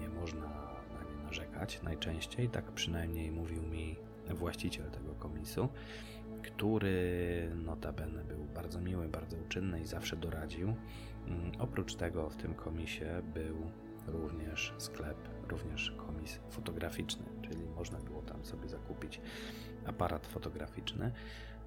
nie 0.00 0.08
można 0.08 0.48
na 0.94 1.10
nie 1.10 1.24
narzekać 1.24 1.82
najczęściej, 1.82 2.48
tak 2.48 2.72
przynajmniej 2.72 3.32
mówił 3.32 3.62
mi 3.62 3.96
właściciel 4.34 4.90
tego 4.90 5.14
komisu, 5.14 5.68
który 6.42 7.50
notabene 7.54 8.24
był 8.24 8.44
bardzo 8.44 8.80
miły, 8.80 9.08
bardzo 9.08 9.36
uczynny 9.36 9.80
i 9.80 9.86
zawsze 9.86 10.16
doradził. 10.16 10.74
Mm, 11.26 11.52
oprócz 11.58 11.94
tego 11.94 12.30
w 12.30 12.36
tym 12.36 12.54
komisie 12.54 13.22
był 13.34 13.56
również 14.06 14.74
sklep, 14.78 15.28
również 15.48 15.90
komis 15.90 16.40
fotograficzny, 16.50 17.24
czyli 17.42 17.66
można 17.66 17.98
było 17.98 18.22
tam 18.22 18.44
sobie 18.44 18.68
zakupić 18.68 19.20
aparat 19.86 20.26
fotograficzny. 20.26 21.12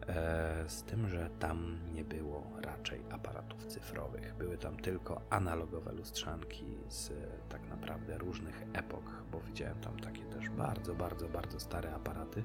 E, 0.07 0.63
z 0.67 0.83
tym, 0.83 1.09
że 1.09 1.29
tam 1.39 1.79
nie 1.93 2.03
było 2.03 2.43
raczej 2.61 3.01
aparatów 3.09 3.65
cyfrowych. 3.65 4.35
Były 4.35 4.57
tam 4.57 4.77
tylko 4.77 5.21
analogowe 5.29 5.93
lustrzanki 5.93 6.77
z 6.89 7.11
tak 7.49 7.69
naprawdę 7.69 8.17
różnych 8.17 8.63
epok, 8.73 9.03
bo 9.31 9.39
widziałem 9.39 9.79
tam 9.79 9.99
takie 9.99 10.23
też 10.23 10.49
bardzo, 10.49 10.95
bardzo, 10.95 11.29
bardzo 11.29 11.59
stare 11.59 11.93
aparaty. 11.95 12.43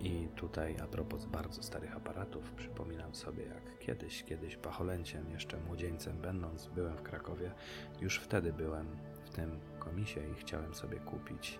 I 0.00 0.28
tutaj 0.36 0.76
a 0.82 0.86
propos 0.86 1.24
bardzo 1.24 1.62
starych 1.62 1.96
aparatów, 1.96 2.52
przypominam 2.52 3.14
sobie 3.14 3.44
jak 3.44 3.78
kiedyś, 3.78 4.24
kiedyś 4.24 4.56
pacholęciem, 4.56 5.30
jeszcze 5.30 5.60
młodzieńcem 5.60 6.20
będąc, 6.20 6.66
byłem 6.66 6.96
w 6.96 7.02
Krakowie. 7.02 7.52
Już 8.00 8.18
wtedy 8.18 8.52
byłem 8.52 8.86
w 9.24 9.30
tym 9.30 9.60
komisie 9.78 10.28
i 10.28 10.34
chciałem 10.34 10.74
sobie 10.74 11.00
kupić 11.00 11.58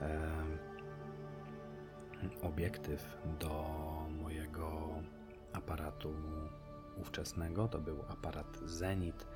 e, 0.00 0.20
obiektyw 2.42 3.16
do 3.40 3.64
mojego 4.22 4.88
aparatu 5.52 6.14
ówczesnego. 6.96 7.68
To 7.68 7.78
był 7.78 8.04
aparat 8.08 8.58
Zenit. 8.64 9.26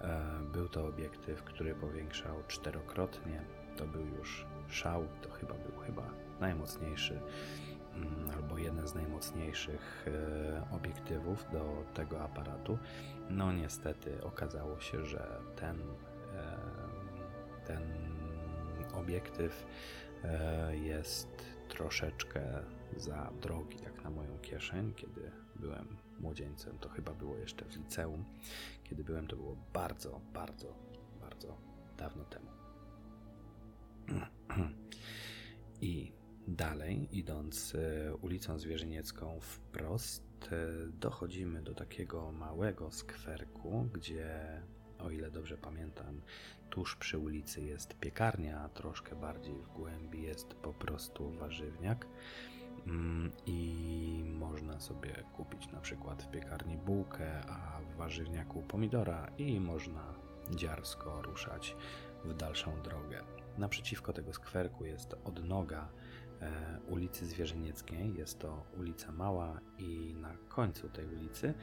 E, 0.00 0.20
był 0.52 0.68
to 0.68 0.86
obiektyw, 0.86 1.42
który 1.42 1.74
powiększał 1.74 2.36
czterokrotnie. 2.48 3.42
To 3.76 3.86
był 3.86 4.06
już 4.06 4.46
szał, 4.68 5.08
to 5.22 5.30
chyba 5.30 5.54
był 5.54 5.78
chyba 5.78 6.10
najmocniejszy 6.40 7.20
mm, 7.94 8.30
albo 8.36 8.58
jeden 8.58 8.88
z 8.88 8.94
najmocniejszych 8.94 10.06
e, 10.08 10.74
obiektywów 10.76 11.46
do 11.52 11.84
tego 11.94 12.20
aparatu. 12.22 12.78
No 13.30 13.52
niestety 13.52 14.24
okazało 14.24 14.80
się, 14.80 15.04
że 15.04 15.40
ten, 15.56 15.80
e, 16.34 16.58
ten 17.66 17.82
obiektyw 18.94 19.66
jest 20.72 21.53
troszeczkę 21.68 22.62
za 22.96 23.32
drogi, 23.42 23.78
jak 23.84 24.04
na 24.04 24.10
moją 24.10 24.38
kieszeń, 24.38 24.94
kiedy 24.94 25.30
byłem 25.56 25.96
młodzieńcem. 26.20 26.78
To 26.78 26.88
chyba 26.88 27.14
było 27.14 27.36
jeszcze 27.36 27.64
w 27.64 27.76
liceum. 27.76 28.24
Kiedy 28.84 29.04
byłem, 29.04 29.26
to 29.26 29.36
było 29.36 29.56
bardzo, 29.72 30.20
bardzo, 30.34 30.74
bardzo 31.20 31.56
dawno 31.96 32.24
temu. 32.24 32.50
I 35.80 36.12
dalej, 36.48 37.08
idąc 37.12 37.74
e, 37.74 38.14
ulicą 38.16 38.58
Zwierzyniecką 38.58 39.40
wprost, 39.40 40.52
e, 40.52 40.86
dochodzimy 40.86 41.62
do 41.62 41.74
takiego 41.74 42.32
małego 42.32 42.90
skwerku, 42.90 43.88
gdzie, 43.92 44.62
o 45.04 45.10
ile 45.10 45.30
dobrze 45.30 45.58
pamiętam, 45.58 46.20
tuż 46.70 46.96
przy 46.96 47.18
ulicy 47.18 47.62
jest 47.62 47.94
piekarnia, 47.94 48.60
a 48.60 48.68
troszkę 48.68 49.16
bardziej 49.16 49.54
w 49.54 49.68
głębi 49.68 50.22
jest 50.22 50.54
po 50.54 50.72
prostu 50.72 51.30
warzywniak. 51.30 52.06
Mm, 52.86 53.30
I 53.46 54.24
można 54.26 54.80
sobie 54.80 55.24
kupić 55.36 55.72
na 55.72 55.80
przykład 55.80 56.22
w 56.22 56.30
piekarni 56.30 56.76
bułkę, 56.76 57.40
a 57.48 57.80
w 57.80 57.96
warzywniaku 57.96 58.62
pomidora, 58.62 59.30
i 59.38 59.60
można 59.60 60.14
dziarsko 60.50 61.22
ruszać 61.22 61.76
w 62.24 62.34
dalszą 62.34 62.82
drogę. 62.82 63.24
Naprzeciwko 63.58 64.12
tego 64.12 64.32
skwerku 64.32 64.84
jest 64.84 65.14
odnoga 65.24 65.88
e, 66.40 66.80
ulicy 66.88 67.26
Zwierzynieckiej. 67.26 68.14
Jest 68.14 68.38
to 68.38 68.64
ulica 68.78 69.12
Mała, 69.12 69.60
i 69.78 70.14
na 70.20 70.36
końcu 70.48 70.88
tej 70.88 71.06
ulicy 71.06 71.54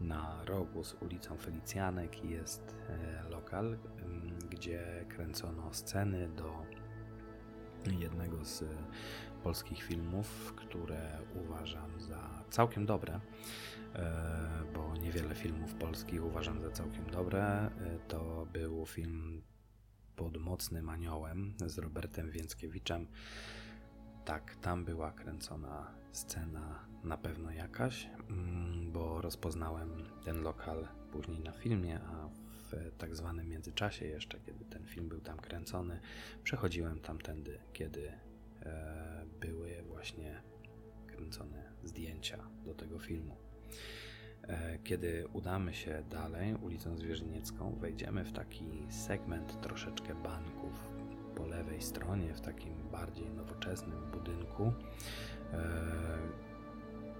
na 0.00 0.44
rogu 0.44 0.84
z 0.84 0.94
ulicą 0.94 1.36
Felicjanek 1.36 2.24
jest 2.24 2.76
e, 2.88 3.28
lokal, 3.28 3.78
gdzie 4.50 5.04
kręcono 5.08 5.74
sceny 5.74 6.28
do 6.28 6.52
jednego 7.92 8.44
z 8.44 8.64
polskich 9.42 9.82
filmów, 9.82 10.54
które 10.56 11.18
uważam 11.44 12.00
za 12.00 12.44
całkiem 12.50 12.86
dobre, 12.86 13.20
e, 13.94 14.64
bo 14.74 14.96
niewiele 14.96 15.34
filmów 15.34 15.74
polskich 15.74 16.24
uważam 16.24 16.60
za 16.60 16.70
całkiem 16.70 17.10
dobre. 17.10 17.42
E, 17.42 17.70
to 18.08 18.46
był 18.52 18.86
film 18.86 19.42
pod 20.16 20.36
mocnym 20.36 20.88
aniołem 20.88 21.54
z 21.66 21.78
Robertem 21.78 22.30
Więckiewiczem. 22.30 23.06
Tak, 24.24 24.56
tam 24.56 24.84
była 24.84 25.12
kręcona 25.12 25.94
scena 26.12 26.93
na 27.04 27.16
pewno 27.16 27.50
jakaś, 27.50 28.08
mm, 28.30 28.92
bo 28.92 29.20
rozpoznałem 29.20 29.90
ten 30.24 30.42
lokal 30.42 30.88
później 31.12 31.40
na 31.40 31.52
filmie, 31.52 32.00
a 32.00 32.28
w 32.28 32.92
tak 32.98 33.16
zwanym 33.16 33.48
międzyczasie 33.48 34.06
jeszcze, 34.06 34.40
kiedy 34.40 34.64
ten 34.64 34.86
film 34.86 35.08
był 35.08 35.20
tam 35.20 35.38
kręcony, 35.38 36.00
przechodziłem 36.44 37.00
tamtędy, 37.00 37.58
kiedy 37.72 38.12
e, 38.62 39.26
były 39.40 39.82
właśnie 39.82 40.42
kręcone 41.06 41.72
zdjęcia 41.84 42.38
do 42.64 42.74
tego 42.74 42.98
filmu. 42.98 43.36
E, 44.42 44.78
kiedy 44.78 45.28
udamy 45.32 45.74
się 45.74 46.02
dalej 46.10 46.54
ulicą 46.54 46.96
Zwierzyniecką, 46.96 47.78
wejdziemy 47.80 48.24
w 48.24 48.32
taki 48.32 48.86
segment 48.90 49.60
troszeczkę 49.60 50.14
banków 50.14 50.88
po 51.36 51.46
lewej 51.46 51.82
stronie, 51.82 52.34
w 52.34 52.40
takim 52.40 52.88
bardziej 52.92 53.30
nowoczesnym 53.30 54.10
budynku. 54.10 54.72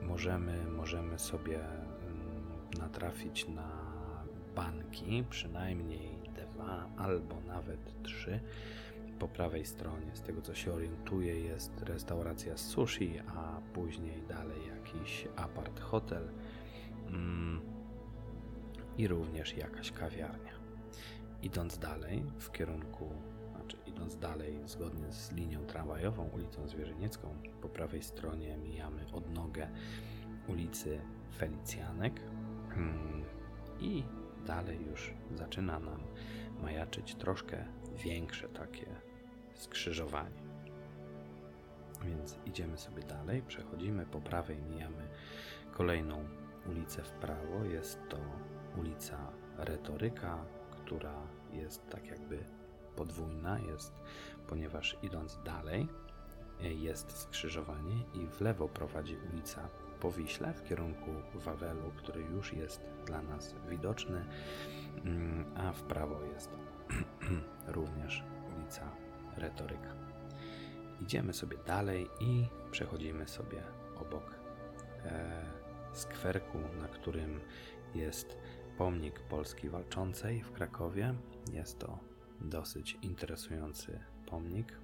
Możemy, 0.09 0.65
możemy 0.71 1.19
sobie 1.19 1.59
mm, 1.59 2.79
natrafić 2.79 3.49
na 3.49 3.69
banki, 4.57 5.25
przynajmniej 5.31 6.19
dwa 6.35 6.89
albo 6.97 7.41
nawet 7.41 8.03
trzy. 8.03 8.41
Po 9.19 9.29
prawej 9.29 9.65
stronie, 9.67 10.17
z 10.17 10.21
tego 10.21 10.43
co 10.43 10.55
się 10.55 10.73
orientuję, 10.73 11.41
jest 11.41 11.83
restauracja 11.83 12.57
sushi, 12.57 13.19
a 13.37 13.61
później 13.73 14.23
dalej 14.29 14.59
jakiś 14.67 15.29
apart 15.37 15.81
hotel 15.81 16.29
mm, 17.07 17.61
i 18.99 19.09
również 19.09 19.57
jakaś 19.57 19.93
kawiarnia. 19.93 20.55
Idąc 21.43 21.79
dalej 21.79 22.25
w 22.39 22.51
kierunku, 22.51 23.11
idąc 23.95 24.17
dalej 24.17 24.59
zgodnie 24.67 25.13
z 25.13 25.33
linią 25.33 25.67
tramwajową, 25.67 26.29
ulicą 26.29 26.69
Zwierzyniecką, 26.69 27.29
po 27.63 27.69
prawej 27.69 28.03
stronie 28.03 28.57
mijamy 28.57 29.07
odnogę 29.13 29.69
ulicy 30.49 31.01
Felicjanek 31.37 32.21
mm, 32.77 33.25
i 33.81 34.03
dalej 34.47 34.87
już 34.87 35.15
zaczyna 35.35 35.79
nam 35.79 36.03
majaczyć 36.63 37.15
troszkę 37.15 37.65
większe 38.05 38.49
takie 38.49 38.87
skrzyżowanie. 39.55 40.45
Więc 42.05 42.39
idziemy 42.47 42.79
sobie 42.79 43.03
dalej, 43.03 43.43
przechodzimy 43.43 44.07
po 44.07 44.21
prawej, 44.21 44.63
mijamy 44.63 45.09
kolejną 45.73 46.25
ulicę 46.67 47.03
w 47.03 47.11
prawo. 47.11 47.65
Jest 47.65 47.99
to 48.09 48.19
ulica 48.77 49.33
Retoryka, 49.59 50.45
która 50.71 51.27
jest 51.53 51.89
tak 51.91 52.07
jakby 52.07 52.45
podwójna, 52.97 53.59
jest, 53.59 53.93
ponieważ 54.47 54.97
idąc 55.03 55.39
dalej 55.45 55.89
jest 56.61 57.19
skrzyżowanie 57.19 57.97
i 58.15 58.27
w 58.27 58.41
lewo 58.41 58.69
prowadzi 58.69 59.17
ulica 59.33 59.69
po 60.01 60.13
Wiśle 60.13 60.55
w 60.55 60.65
kierunku 60.65 61.11
Wawelu, 61.35 61.93
który 61.97 62.21
już 62.21 62.53
jest 62.53 62.81
dla 63.07 63.23
nas 63.23 63.55
widoczny, 63.69 64.25
mm, 65.05 65.45
a 65.57 65.73
w 65.73 65.83
prawo 65.83 66.23
jest 66.23 66.51
również 67.67 68.25
ulica 68.57 68.91
Retoryka. 69.37 69.95
Idziemy 71.03 71.33
sobie 71.33 71.57
dalej 71.67 72.09
i 72.21 72.47
przechodzimy 72.71 73.29
sobie 73.29 73.63
obok 74.01 74.35
e, 75.05 75.43
skwerku, 75.93 76.59
na 76.81 76.89
którym 76.89 77.41
jest 77.95 78.37
pomnik 78.79 79.21
Polski 79.21 79.69
Walczącej 79.69 80.43
w 80.43 80.53
Krakowie. 80.53 81.15
Jest 81.53 81.79
to 81.79 82.14
dosyć 82.45 82.99
interesujący 83.03 84.01
pomnik. 84.27 84.79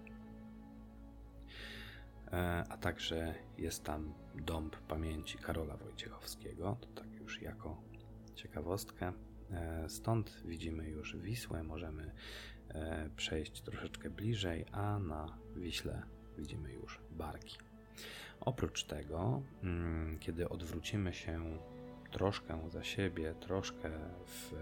E, 2.33 2.64
a 2.68 2.77
także 2.77 3.35
jest 3.59 3.85
tam 3.85 4.12
dąb 4.35 4.77
pamięci 4.77 5.38
Karola 5.38 5.77
Wojciechowskiego. 5.77 6.77
To 6.81 7.03
tak 7.03 7.12
już 7.14 7.42
jako 7.42 7.83
ciekawostkę. 8.35 9.12
E, 9.51 9.88
stąd 9.88 10.42
widzimy 10.44 10.88
już 10.88 11.16
Wisłę, 11.16 11.62
możemy 11.62 12.12
e, 12.68 13.11
przejść 13.16 13.61
troszeczkę 13.62 14.11
bliżej, 14.11 14.64
a 14.73 14.99
na 14.99 15.38
Wiśle 15.57 16.03
widzimy 16.38 16.73
już 16.73 17.01
barki. 17.11 17.59
Oprócz 18.40 18.85
tego, 18.85 19.42
mm, 19.62 20.18
kiedy 20.18 20.49
odwrócimy 20.49 21.14
się 21.14 21.59
troszkę 22.11 22.70
za 22.70 22.85
siebie, 22.85 23.35
troszkę 23.40 23.90
w 24.27 24.55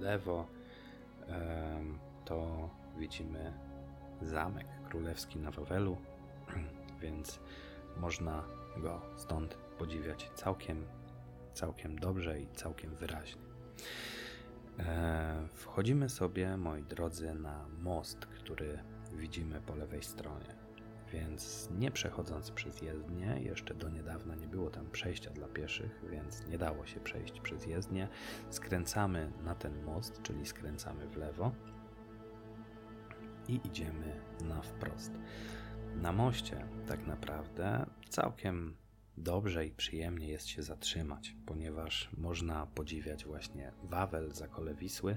lewo, 0.00 0.46
to 2.32 2.68
widzimy 2.98 3.52
zamek 4.22 4.66
królewski 4.88 5.38
na 5.38 5.50
Wawelu, 5.50 5.96
więc 7.02 7.40
można 7.96 8.44
go 8.76 9.00
stąd 9.16 9.54
podziwiać 9.54 10.30
całkiem, 10.34 10.86
całkiem 11.52 11.98
dobrze 11.98 12.40
i 12.40 12.46
całkiem 12.46 12.96
wyraźnie. 12.96 13.42
Wchodzimy 15.54 16.08
sobie, 16.08 16.56
moi 16.56 16.82
drodzy, 16.82 17.34
na 17.34 17.66
most, 17.80 18.26
który 18.26 18.78
widzimy 19.12 19.60
po 19.60 19.74
lewej 19.74 20.02
stronie. 20.02 20.54
Więc 21.12 21.68
nie 21.78 21.90
przechodząc 21.90 22.50
przez 22.50 22.82
jezdnię, 22.82 23.38
jeszcze 23.40 23.74
do 23.74 23.88
niedawna 23.88 24.34
nie 24.34 24.46
było 24.46 24.70
tam 24.70 24.90
przejścia 24.90 25.30
dla 25.30 25.48
pieszych, 25.48 26.04
więc 26.10 26.46
nie 26.46 26.58
dało 26.58 26.86
się 26.86 27.00
przejść 27.00 27.40
przez 27.40 27.66
jezdnię. 27.66 28.08
Skręcamy 28.50 29.32
na 29.44 29.54
ten 29.54 29.84
most, 29.84 30.22
czyli 30.22 30.46
skręcamy 30.46 31.08
w 31.08 31.16
lewo 31.16 31.52
i 33.52 33.66
idziemy 33.66 34.20
na 34.44 34.62
wprost. 34.62 35.12
Na 35.94 36.12
moście 36.12 36.66
tak 36.86 37.06
naprawdę 37.06 37.86
całkiem 38.08 38.76
dobrze 39.16 39.66
i 39.66 39.70
przyjemnie 39.70 40.28
jest 40.28 40.46
się 40.46 40.62
zatrzymać, 40.62 41.36
ponieważ 41.46 42.10
można 42.16 42.66
podziwiać 42.66 43.24
właśnie 43.24 43.72
Wawel, 43.82 44.30
zakole 44.30 44.74
Wisły. 44.74 45.16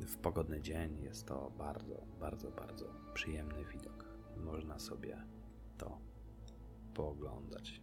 W 0.00 0.16
pogodny 0.22 0.60
dzień 0.60 1.02
jest 1.02 1.26
to 1.26 1.52
bardzo, 1.58 2.06
bardzo, 2.20 2.50
bardzo 2.50 2.94
przyjemny 3.14 3.64
widok. 3.64 4.04
Można 4.36 4.78
sobie 4.78 5.22
to 5.78 5.98
pooglądać. 6.94 7.82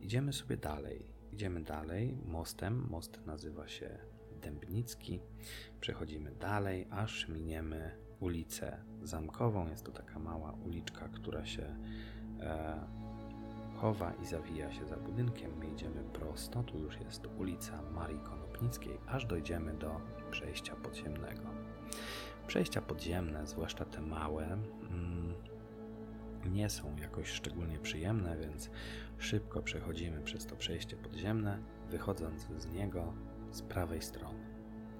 Idziemy 0.00 0.32
sobie 0.32 0.56
dalej. 0.56 1.06
Idziemy 1.32 1.62
dalej 1.62 2.18
mostem. 2.24 2.86
Most 2.90 3.26
nazywa 3.26 3.68
się 3.68 3.98
Dębnicki. 4.42 5.20
Przechodzimy 5.80 6.32
dalej, 6.32 6.86
aż 6.90 7.28
miniemy 7.28 7.96
ulicę 8.20 8.78
Zamkową. 9.02 9.68
Jest 9.68 9.84
to 9.84 9.92
taka 9.92 10.18
mała 10.18 10.52
uliczka, 10.52 11.08
która 11.08 11.46
się 11.46 11.76
e, 12.40 12.80
chowa 13.76 14.12
i 14.22 14.26
zawija 14.26 14.72
się 14.72 14.86
za 14.86 14.96
budynkiem. 14.96 15.58
My 15.58 15.66
idziemy 15.66 16.04
prosto. 16.12 16.62
Tu 16.62 16.78
już 16.78 17.00
jest 17.00 17.26
ulica 17.38 17.82
Marii 17.82 18.20
Konopnickiej, 18.20 18.98
aż 19.06 19.26
dojdziemy 19.26 19.74
do 19.74 20.00
przejścia 20.30 20.76
podziemnego. 20.76 21.42
Przejścia 22.46 22.82
podziemne, 22.82 23.46
zwłaszcza 23.46 23.84
te 23.84 24.00
małe, 24.00 24.44
mm, 24.44 25.34
nie 26.50 26.70
są 26.70 26.96
jakoś 26.96 27.28
szczególnie 27.28 27.78
przyjemne, 27.78 28.36
więc 28.36 28.70
szybko 29.18 29.62
przechodzimy 29.62 30.20
przez 30.20 30.46
to 30.46 30.56
przejście 30.56 30.96
podziemne, 30.96 31.58
wychodząc 31.90 32.46
z 32.58 32.66
niego 32.66 33.14
z 33.52 33.62
prawej 33.62 34.02
strony. 34.02 34.44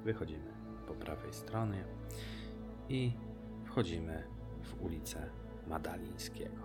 Wychodzimy 0.04 0.52
po 0.86 0.94
prawej 0.94 1.32
stronie 1.32 1.84
i 2.88 3.12
wchodzimy 3.64 4.24
w 4.62 4.82
ulicę 4.82 5.30
Madalińskiego. 5.66 6.62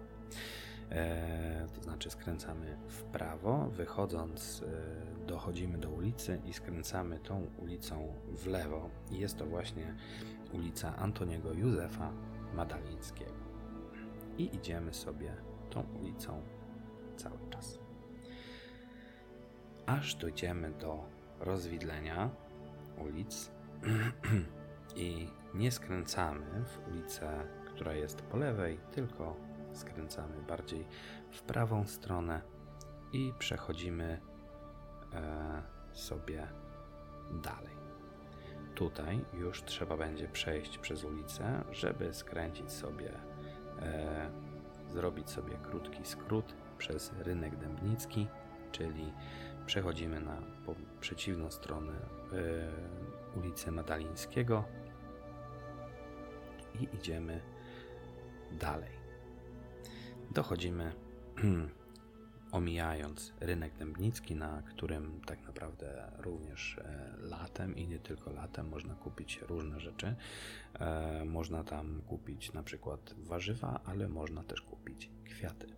E, 0.91 1.67
to 1.75 1.83
znaczy 1.83 2.09
skręcamy 2.09 2.77
w 2.87 3.03
prawo, 3.03 3.69
wychodząc 3.69 4.63
e, 4.63 5.25
dochodzimy 5.27 5.77
do 5.77 5.89
ulicy 5.89 6.41
i 6.45 6.53
skręcamy 6.53 7.19
tą 7.19 7.47
ulicą 7.57 8.13
w 8.27 8.47
lewo. 8.47 8.89
Jest 9.11 9.37
to 9.37 9.45
właśnie 9.45 9.95
ulica 10.53 10.95
Antoniego 10.95 11.53
Józefa 11.53 12.11
Madalińskiego. 12.53 13.47
I 14.37 14.55
idziemy 14.55 14.93
sobie 14.93 15.33
tą 15.69 15.83
ulicą 15.99 16.41
cały 17.17 17.49
czas. 17.49 17.79
Aż 19.85 20.15
dojdziemy 20.15 20.71
do 20.71 21.16
rozwidlenia 21.39 22.29
ulic 22.97 23.51
i 24.95 25.29
nie 25.53 25.71
skręcamy 25.71 26.65
w 26.65 26.87
ulicę, 26.87 27.43
która 27.65 27.93
jest 27.93 28.21
po 28.21 28.37
lewej, 28.37 28.79
tylko 28.91 29.35
skręcamy 29.73 30.41
bardziej 30.47 30.85
w 31.31 31.41
prawą 31.41 31.87
stronę 31.87 32.41
i 33.13 33.33
przechodzimy 33.39 34.21
e, 35.13 35.61
sobie 35.93 36.47
dalej. 37.31 37.77
Tutaj 38.75 39.25
już 39.33 39.63
trzeba 39.63 39.97
będzie 39.97 40.27
przejść 40.27 40.77
przez 40.77 41.03
ulicę, 41.03 41.63
żeby 41.71 42.13
skręcić 42.13 42.71
sobie, 42.71 43.11
e, 43.81 44.31
zrobić 44.89 45.29
sobie 45.29 45.57
krótki 45.63 46.05
skrót 46.05 46.53
przez 46.77 47.13
rynek 47.19 47.55
Dębnicki, 47.55 48.27
czyli 48.71 49.13
przechodzimy 49.67 50.21
na 50.21 50.41
przeciwną 50.99 51.51
stronę 51.51 51.93
e, 51.93 53.37
ulicy 53.39 53.71
Madalińskiego 53.71 54.63
i 56.79 56.87
idziemy 56.95 57.41
dalej. 58.51 58.91
Dochodzimy, 60.31 60.93
omijając 62.51 63.33
rynek 63.39 63.73
dębnicki, 63.73 64.35
na 64.35 64.61
którym 64.61 65.21
tak 65.25 65.41
naprawdę 65.41 66.11
również 66.17 66.77
e, 66.77 67.13
latem 67.17 67.75
i 67.75 67.87
nie 67.87 67.99
tylko 67.99 68.31
latem 68.31 68.69
można 68.69 68.95
kupić 68.95 69.39
różne 69.41 69.79
rzeczy. 69.79 70.15
E, 70.79 71.25
można 71.25 71.63
tam 71.63 72.01
kupić 72.07 72.53
na 72.53 72.63
przykład 72.63 73.15
warzywa, 73.17 73.81
ale 73.85 74.09
można 74.09 74.43
też 74.43 74.61
kupić 74.61 75.09
kwiaty. 75.25 75.76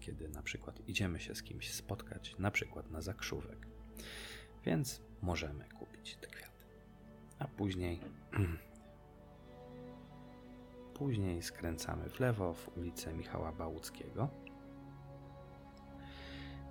Kiedy 0.00 0.28
na 0.28 0.42
przykład 0.42 0.88
idziemy 0.88 1.20
się 1.20 1.34
z 1.34 1.42
kimś 1.42 1.72
spotkać, 1.72 2.34
na 2.38 2.50
przykład 2.50 2.90
na 2.90 3.00
zakrzówek. 3.00 3.66
Więc 4.64 5.00
możemy 5.22 5.68
kupić 5.68 6.16
te 6.16 6.26
kwiaty. 6.26 6.64
A 7.38 7.48
później 7.48 8.00
Później 10.94 11.42
skręcamy 11.42 12.10
w 12.10 12.20
lewo 12.20 12.54
w 12.54 12.78
ulicę 12.78 13.14
Michała 13.14 13.52
Bałuckiego 13.52 14.28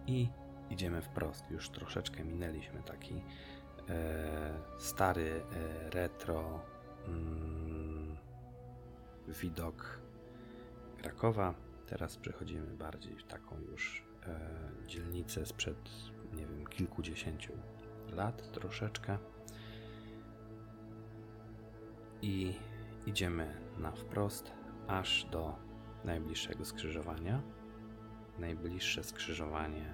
i 0.08 0.30
idziemy 0.70 1.02
wprost. 1.02 1.52
Już 1.52 1.70
troszeczkę 1.70 2.24
minęliśmy 2.24 2.84
taki 2.84 3.22
e, 3.90 4.60
stary, 4.78 5.42
e, 5.52 5.90
retro 5.90 6.60
mm, 7.08 8.18
widok 9.28 10.00
Krakowa. 10.98 11.54
Teraz 11.94 12.18
przechodzimy 12.18 12.78
bardziej 12.78 13.16
w 13.16 13.24
taką 13.24 13.62
już 13.62 14.04
e, 14.28 14.40
dzielnicę 14.88 15.46
sprzed, 15.46 15.90
nie 16.34 16.46
wiem, 16.46 16.68
kilkudziesięciu 16.68 17.54
lat 18.14 18.52
troszeczkę. 18.52 19.18
I 22.22 22.54
idziemy 23.06 23.58
na 23.78 23.92
wprost 23.92 24.52
aż 24.88 25.26
do 25.26 25.56
najbliższego 26.04 26.66
skrzyżowania. 26.66 27.42
Najbliższe 28.40 29.04
skrzyżowanie 29.04 29.94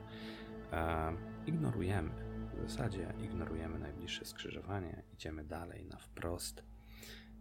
e, 0.71 1.13
ignorujemy. 1.45 2.12
W 2.53 2.69
zasadzie 2.71 3.13
ignorujemy 3.21 3.79
najbliższe 3.79 4.25
skrzyżowanie, 4.25 5.03
idziemy 5.13 5.43
dalej 5.43 5.85
na 5.85 5.97
wprost 5.97 6.63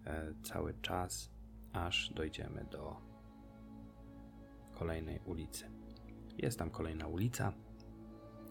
e, 0.07 0.35
cały 0.43 0.75
czas, 0.83 1.31
aż 1.73 2.11
dojdziemy 2.11 2.65
do 2.71 3.08
kolejnej 4.79 5.21
ulicy. 5.25 5.65
Jest 6.39 6.59
tam 6.59 6.71
kolejna 6.71 7.07
ulica. 7.07 7.53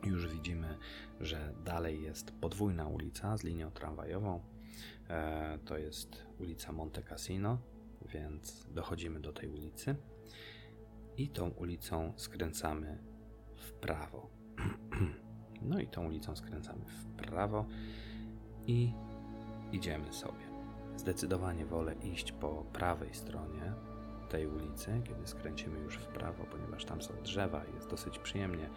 Już 0.03 0.27
widzimy, 0.27 0.77
że 1.19 1.53
dalej 1.65 2.01
jest 2.03 2.31
podwójna 2.31 2.87
ulica 2.87 3.37
z 3.37 3.43
linią 3.43 3.71
tramwajową. 3.71 4.41
E, 5.09 5.59
to 5.65 5.77
jest 5.77 6.23
ulica 6.39 6.71
Monte 6.71 7.03
Cassino, 7.03 7.57
więc 8.13 8.67
dochodzimy 8.73 9.19
do 9.19 9.33
tej 9.33 9.49
ulicy 9.49 9.95
i 11.17 11.29
tą 11.29 11.49
ulicą 11.49 12.13
skręcamy 12.15 12.97
w 13.55 13.71
prawo. 13.71 14.29
No 15.61 15.79
i 15.79 15.87
tą 15.87 16.07
ulicą 16.07 16.35
skręcamy 16.35 16.85
w 16.85 17.05
prawo 17.05 17.65
i 18.67 18.93
idziemy 19.71 20.13
sobie. 20.13 20.43
Zdecydowanie 20.97 21.65
wolę 21.65 21.95
iść 22.03 22.31
po 22.31 22.65
prawej 22.73 23.13
stronie 23.13 23.73
tej 24.27 24.47
ulicy, 24.47 25.01
kiedy 25.03 25.27
skręcimy 25.27 25.79
już 25.79 25.97
w 25.97 26.07
prawo, 26.07 26.43
ponieważ 26.51 26.85
tam 26.85 27.01
są 27.01 27.13
drzewa 27.23 27.65
i 27.65 27.75
jest 27.75 27.89
dosyć 27.89 28.19
przyjemnie. 28.19 28.69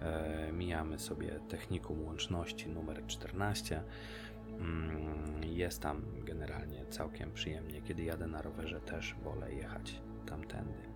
E, 0.00 0.52
mijamy 0.52 0.98
sobie 0.98 1.40
technikum 1.48 2.04
łączności 2.04 2.68
numer 2.68 3.06
14. 3.06 3.82
Mm, 4.48 5.44
jest 5.44 5.82
tam 5.82 6.02
generalnie 6.24 6.86
całkiem 6.86 7.32
przyjemnie. 7.32 7.82
Kiedy 7.82 8.04
jadę 8.04 8.26
na 8.26 8.42
rowerze, 8.42 8.80
też 8.80 9.14
wolę 9.24 9.54
jechać 9.54 10.02
tamtędy. 10.26 10.94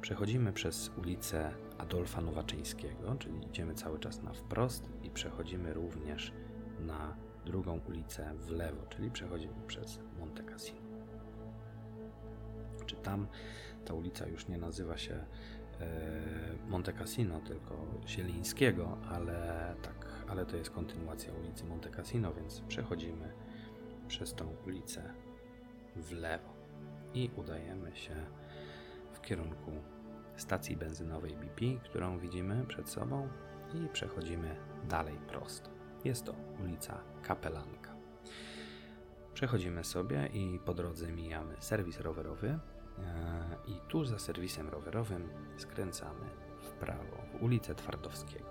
Przechodzimy 0.00 0.52
przez 0.52 0.90
ulicę 0.98 1.50
Adolfa 1.78 2.20
Nowaczyńskiego, 2.20 3.16
czyli 3.18 3.46
idziemy 3.46 3.74
cały 3.74 3.98
czas 3.98 4.22
na 4.22 4.32
wprost 4.32 4.88
i 5.02 5.10
przechodzimy 5.10 5.74
również 5.74 6.32
na 6.80 7.16
drugą 7.46 7.80
ulicę 7.88 8.34
w 8.34 8.50
lewo, 8.50 8.86
czyli 8.88 9.10
przechodzimy 9.10 9.54
przez 9.66 10.00
Monte 10.18 10.42
Cassino. 10.42 10.89
Czy 12.90 12.96
tam 12.96 13.26
ta 13.84 13.94
ulica 13.94 14.26
już 14.26 14.48
nie 14.48 14.58
nazywa 14.58 14.98
się 14.98 15.14
e, 15.14 15.24
Monte 16.68 16.92
Cassino, 16.92 17.40
tylko 17.40 17.86
Zielińskiego, 18.06 18.98
ale 19.08 19.74
tak, 19.82 20.06
ale 20.28 20.46
to 20.46 20.56
jest 20.56 20.70
kontynuacja 20.70 21.32
ulicy 21.32 21.64
Monte 21.64 21.90
Cassino, 21.90 22.34
więc 22.34 22.60
przechodzimy 22.60 23.32
przez 24.08 24.34
tą 24.34 24.56
ulicę 24.66 25.02
w 25.96 26.12
lewo 26.12 26.52
i 27.14 27.30
udajemy 27.36 27.96
się 27.96 28.14
w 29.12 29.20
kierunku 29.20 29.72
stacji 30.36 30.76
benzynowej 30.76 31.36
BP, 31.36 31.64
którą 31.84 32.18
widzimy 32.18 32.64
przed 32.66 32.88
sobą 32.88 33.28
i 33.74 33.88
przechodzimy 33.88 34.56
dalej 34.88 35.16
prosto. 35.28 35.70
Jest 36.04 36.24
to 36.24 36.34
ulica 36.64 37.00
Kapelanka. 37.22 37.94
Przechodzimy 39.34 39.84
sobie 39.84 40.26
i 40.32 40.58
po 40.64 40.74
drodze 40.74 41.12
mijamy 41.12 41.54
serwis 41.58 42.00
rowerowy 42.00 42.58
i 43.66 43.74
tuż 43.88 44.08
za 44.08 44.18
serwisem 44.18 44.68
rowerowym 44.68 45.28
skręcamy 45.56 46.26
w 46.62 46.70
prawo 46.70 47.16
w 47.32 47.42
ulicę 47.42 47.74
Twardowskiego. 47.74 48.50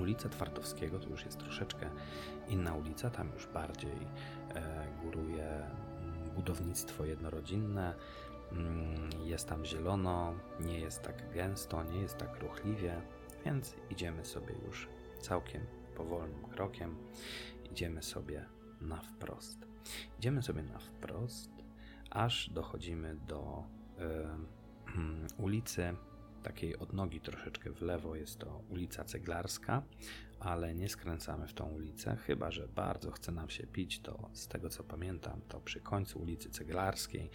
Ulica 0.00 0.28
Twardowskiego 0.28 0.98
to 0.98 1.08
już 1.08 1.24
jest 1.24 1.38
troszeczkę 1.38 1.90
inna 2.48 2.74
ulica, 2.74 3.10
tam 3.10 3.30
już 3.34 3.46
bardziej 3.46 4.06
e, 4.54 4.86
góruje 5.02 5.70
budownictwo 6.34 7.04
jednorodzinne, 7.04 7.94
mm, 8.52 9.10
jest 9.24 9.48
tam 9.48 9.64
zielono, 9.64 10.34
nie 10.60 10.80
jest 10.80 11.02
tak 11.02 11.32
gęsto, 11.32 11.82
nie 11.82 12.00
jest 12.00 12.16
tak 12.16 12.40
ruchliwie, 12.40 13.00
więc 13.44 13.74
idziemy 13.90 14.24
sobie 14.24 14.54
już 14.66 14.88
całkiem 15.20 15.66
powolnym 15.96 16.44
krokiem. 16.44 16.96
Idziemy 17.70 18.02
sobie 18.02 18.44
na 18.80 19.00
wprost. 19.00 19.66
Idziemy 20.18 20.42
sobie 20.42 20.62
na 20.62 20.78
wprost, 20.78 21.50
aż 22.10 22.50
dochodzimy 22.50 23.16
do 23.16 23.64
y, 23.98 25.42
ulicy 25.44 25.96
takiej 26.42 26.78
odnogi 26.78 27.20
troszeczkę 27.20 27.70
w 27.70 27.82
lewo. 27.82 28.16
Jest 28.16 28.38
to 28.38 28.62
ulica 28.70 29.04
Ceglarska, 29.04 29.82
ale 30.40 30.74
nie 30.74 30.88
skręcamy 30.88 31.48
w 31.48 31.54
tą 31.54 31.68
ulicę, 31.68 32.16
chyba 32.16 32.50
że 32.50 32.68
bardzo 32.68 33.10
chce 33.10 33.32
nam 33.32 33.50
się 33.50 33.66
pić, 33.66 34.00
to 34.00 34.30
z 34.32 34.48
tego 34.48 34.68
co 34.68 34.84
pamiętam, 34.84 35.40
to 35.48 35.60
przy 35.60 35.80
końcu 35.80 36.18
ulicy 36.18 36.50
Ceglarskiej 36.50 37.30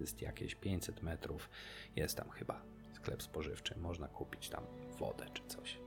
jest 0.00 0.22
jakieś 0.22 0.54
500 0.54 1.02
metrów. 1.02 1.50
Jest 1.96 2.16
tam 2.16 2.30
chyba 2.30 2.62
sklep 2.94 3.22
spożywczy, 3.22 3.78
można 3.78 4.08
kupić 4.08 4.48
tam 4.48 4.64
wodę 4.98 5.26
czy 5.32 5.42
coś. 5.46 5.78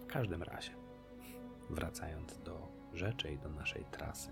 W 0.00 0.06
każdym 0.06 0.42
razie, 0.42 0.72
wracając 1.70 2.38
do 2.38 2.68
rzeczy 2.92 3.32
i 3.32 3.38
do 3.38 3.48
naszej 3.48 3.84
trasy. 3.84 4.30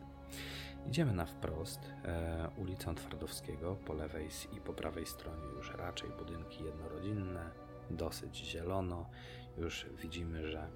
Idziemy 0.86 1.12
na 1.12 1.26
wprost 1.26 1.80
e, 2.04 2.50
ulicą 2.56 2.94
Twardowskiego, 2.94 3.76
po 3.76 3.94
lewej 3.94 4.28
i 4.56 4.60
po 4.60 4.72
prawej 4.72 5.06
stronie 5.06 5.46
już 5.56 5.70
raczej 5.74 6.10
budynki 6.10 6.64
jednorodzinne, 6.64 7.50
dosyć 7.90 8.36
zielono. 8.36 9.10
Już 9.56 9.86
widzimy, 10.02 10.50
że 10.50 10.68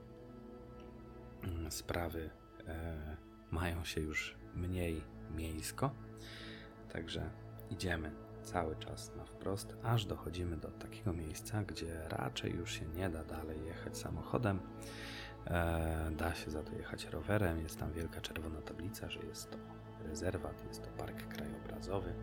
mm, 1.42 1.70
sprawy 1.70 2.30
e, 2.66 3.16
mają 3.50 3.84
się 3.84 4.00
już 4.00 4.36
mniej 4.54 5.04
miejsko. 5.30 5.90
Także 6.92 7.30
idziemy 7.70 8.12
cały 8.42 8.76
czas 8.76 9.16
na 9.16 9.24
wprost, 9.24 9.76
aż 9.82 10.04
dochodzimy 10.04 10.56
do 10.56 10.68
takiego 10.68 11.12
miejsca, 11.12 11.62
gdzie 11.62 12.08
raczej 12.08 12.52
już 12.52 12.72
się 12.72 12.86
nie 12.86 13.10
da 13.10 13.24
dalej 13.24 13.64
jechać 13.64 13.98
samochodem. 13.98 14.60
E, 15.46 16.10
da 16.16 16.34
się 16.34 16.50
za 16.50 16.62
to 16.62 16.74
jechać 16.76 17.04
rowerem. 17.04 17.58
Jest 17.60 17.78
tam 17.78 17.92
wielka 17.92 18.20
czerwona 18.20 18.62
tablica, 18.62 19.10
że 19.10 19.20
jest 19.20 19.50
to 19.50 19.58
rezerwat, 20.02 20.64
jest 20.68 20.82
to 20.82 20.90
park 20.90 21.28
krajobrazowy. 21.28 22.14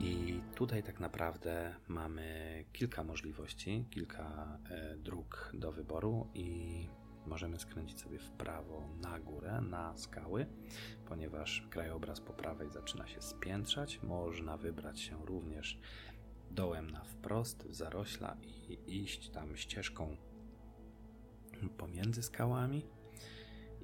I 0.00 0.40
tutaj 0.54 0.82
tak 0.82 1.00
naprawdę 1.00 1.74
mamy 1.88 2.64
kilka 2.72 3.04
możliwości, 3.04 3.84
kilka 3.90 4.58
e, 4.70 4.96
dróg 4.96 5.50
do 5.54 5.72
wyboru 5.72 6.28
i 6.34 6.88
możemy 7.26 7.58
skręcić 7.58 8.00
sobie 8.00 8.18
w 8.18 8.30
prawo 8.30 8.88
na 9.02 9.20
górę, 9.20 9.60
na 9.60 9.96
skały, 9.96 10.46
ponieważ 11.08 11.66
krajobraz 11.70 12.20
po 12.20 12.32
prawej 12.32 12.70
zaczyna 12.70 13.06
się 13.06 13.22
spiętrzać. 13.22 14.02
Można 14.02 14.56
wybrać 14.56 15.00
się 15.00 15.26
również 15.26 15.80
dołem 16.50 16.90
na 16.90 17.04
wprost 17.04 17.66
w 17.66 17.74
zarośla 17.74 18.36
i 18.42 18.78
iść 19.02 19.30
tam 19.30 19.56
ścieżką 19.56 20.16
pomiędzy 21.78 22.22
skałami 22.22 22.86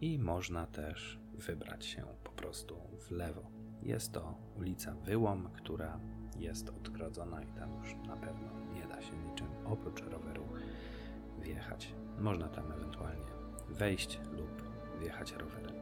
i 0.01 0.19
można 0.19 0.67
też 0.67 1.21
wybrać 1.35 1.87
się 1.87 2.05
po 2.25 2.31
prostu 2.31 2.77
w 2.99 3.11
lewo. 3.11 3.43
Jest 3.83 4.13
to 4.13 4.39
ulica 4.57 4.95
Wyłom, 4.95 5.49
która 5.55 6.01
jest 6.39 6.69
odgrodzona 6.69 7.43
i 7.43 7.47
tam 7.47 7.79
już 7.79 7.95
na 8.09 8.17
pewno 8.17 8.49
nie 8.75 8.87
da 8.87 9.03
się 9.03 9.17
niczym 9.17 9.47
oprócz 9.65 10.03
roweru 10.03 10.49
wjechać. 11.39 11.95
Można 12.19 12.49
tam 12.49 12.73
ewentualnie 12.73 13.27
wejść 13.69 14.21
lub 14.33 14.63
wjechać 15.01 15.33
rowerem. 15.33 15.75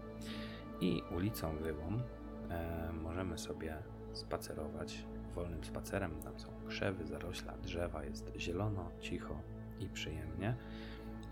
I 0.80 1.02
ulicą 1.16 1.56
Wyłom 1.56 2.02
e, 2.50 2.92
możemy 2.92 3.38
sobie 3.38 3.76
spacerować 4.12 5.06
wolnym 5.34 5.64
spacerem. 5.64 6.22
Tam 6.22 6.38
są 6.38 6.48
krzewy, 6.68 7.06
zarośla, 7.06 7.52
drzewa, 7.58 8.04
jest 8.04 8.32
zielono, 8.36 8.90
cicho 9.00 9.40
i 9.80 9.88
przyjemnie. 9.88 10.56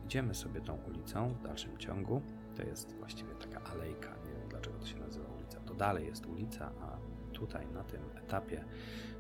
Idziemy 0.05 0.35
sobie 0.35 0.61
tą 0.61 0.79
ulicą 0.89 1.35
w 1.35 1.43
dalszym 1.43 1.79
ciągu. 1.79 2.23
To 2.57 2.63
jest 2.63 2.93
właściwie 2.93 3.35
taka 3.35 3.61
alejka, 3.65 4.17
nie 4.25 4.33
wiem 4.33 4.49
dlaczego 4.49 4.79
to 4.79 4.87
się 4.87 4.99
nazywa 4.99 5.29
ulica. 5.29 5.61
To 5.61 5.75
dalej 5.75 6.07
jest 6.07 6.27
ulica, 6.27 6.73
a 6.81 6.99
tutaj 7.33 7.67
na 7.67 7.85
tym 7.85 8.03
etapie 8.17 8.65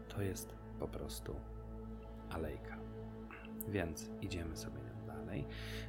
to 0.08 0.22
jest 0.22 0.54
po 0.78 0.88
prostu 0.88 1.34
alejka. 2.30 2.78
Więc 3.68 4.10
idziemy 4.20 4.56
sobie 4.56 4.78
nią 4.78 5.06
dalej, 5.06 5.46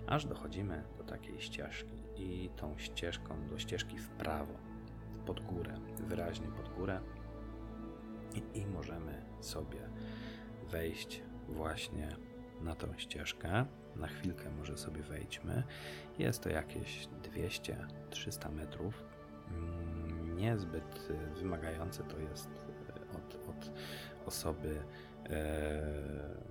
aż 0.07 0.25
dochodzimy 0.25 0.83
do 0.97 1.03
takiej 1.03 1.41
ścieżki 1.41 2.03
i 2.15 2.49
tą 2.55 2.77
ścieżką 2.77 3.47
do 3.47 3.59
ścieżki 3.59 3.97
w 3.97 4.09
prawo, 4.09 4.53
pod 5.25 5.39
górę, 5.39 5.75
wyraźnie 6.07 6.47
pod 6.47 6.69
górę 6.69 6.99
i, 8.35 8.59
i 8.59 8.65
możemy 8.65 9.25
sobie 9.41 9.89
wejść 10.71 11.23
właśnie 11.47 12.15
na 12.61 12.75
tą 12.75 12.97
ścieżkę. 12.97 13.65
Na 13.95 14.07
chwilkę 14.07 14.49
może 14.49 14.77
sobie 14.77 15.01
wejdźmy. 15.01 15.63
Jest 16.19 16.43
to 16.43 16.49
jakieś 16.49 17.07
200-300 18.11 18.51
metrów. 18.51 19.03
Mm, 19.51 20.35
niezbyt 20.37 21.09
y, 21.09 21.39
wymagające 21.39 22.03
to 22.03 22.19
jest 22.19 22.47
y, 22.47 23.17
od, 23.17 23.49
od 23.49 23.71
osoby 24.25 24.83
e, 25.29 26.43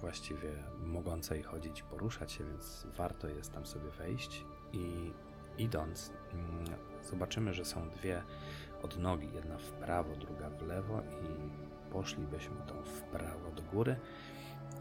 właściwie 0.00 0.48
mogącej 0.78 1.42
chodzić 1.42 1.82
poruszać 1.82 2.32
się, 2.32 2.44
więc 2.44 2.86
warto 2.96 3.28
jest 3.28 3.52
tam 3.52 3.66
sobie 3.66 3.90
wejść 3.90 4.44
i 4.72 5.12
idąc 5.58 6.12
mm, 6.32 6.64
zobaczymy, 7.02 7.54
że 7.54 7.64
są 7.64 7.90
dwie 7.90 8.22
odnogi, 8.82 9.28
jedna 9.34 9.58
w 9.58 9.72
prawo, 9.72 10.16
druga 10.16 10.50
w 10.50 10.62
lewo 10.62 11.00
i 11.00 11.50
poszlibyśmy 11.92 12.56
tą 12.66 12.82
w 12.82 13.02
prawo 13.02 13.50
do 13.50 13.62
góry 13.62 13.96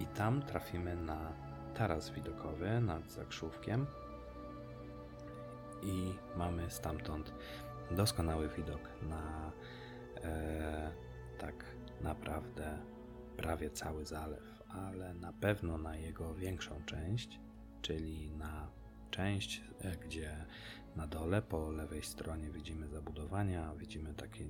i 0.02 0.06
tam 0.06 0.42
trafimy 0.42 0.96
na 0.96 1.34
taras 1.74 2.10
widokowy 2.10 2.82
nad 2.82 3.12
Zakrzówkiem 3.12 3.86
i 5.84 6.14
mamy 6.38 6.72
stamtąd 6.72 7.34
doskonały 7.92 8.50
widok 8.50 8.82
na 9.02 9.52
e, 10.24 10.92
tak 11.38 11.66
naprawdę 12.02 12.78
prawie 13.38 13.70
cały 13.70 14.06
zalew, 14.06 14.64
ale 14.70 15.14
na 15.14 15.34
pewno 15.34 15.78
na 15.78 15.98
jego 15.98 16.36
większą 16.36 16.82
część, 16.86 17.40
czyli 17.82 18.32
na 18.32 18.68
część, 19.12 19.64
e, 19.82 19.98
gdzie 19.98 20.46
na 20.96 21.08
dole 21.08 21.42
po 21.42 21.72
lewej 21.72 22.04
stronie 22.04 22.50
widzimy 22.50 22.88
zabudowania, 22.88 23.76
widzimy 23.76 24.14
taki 24.14 24.46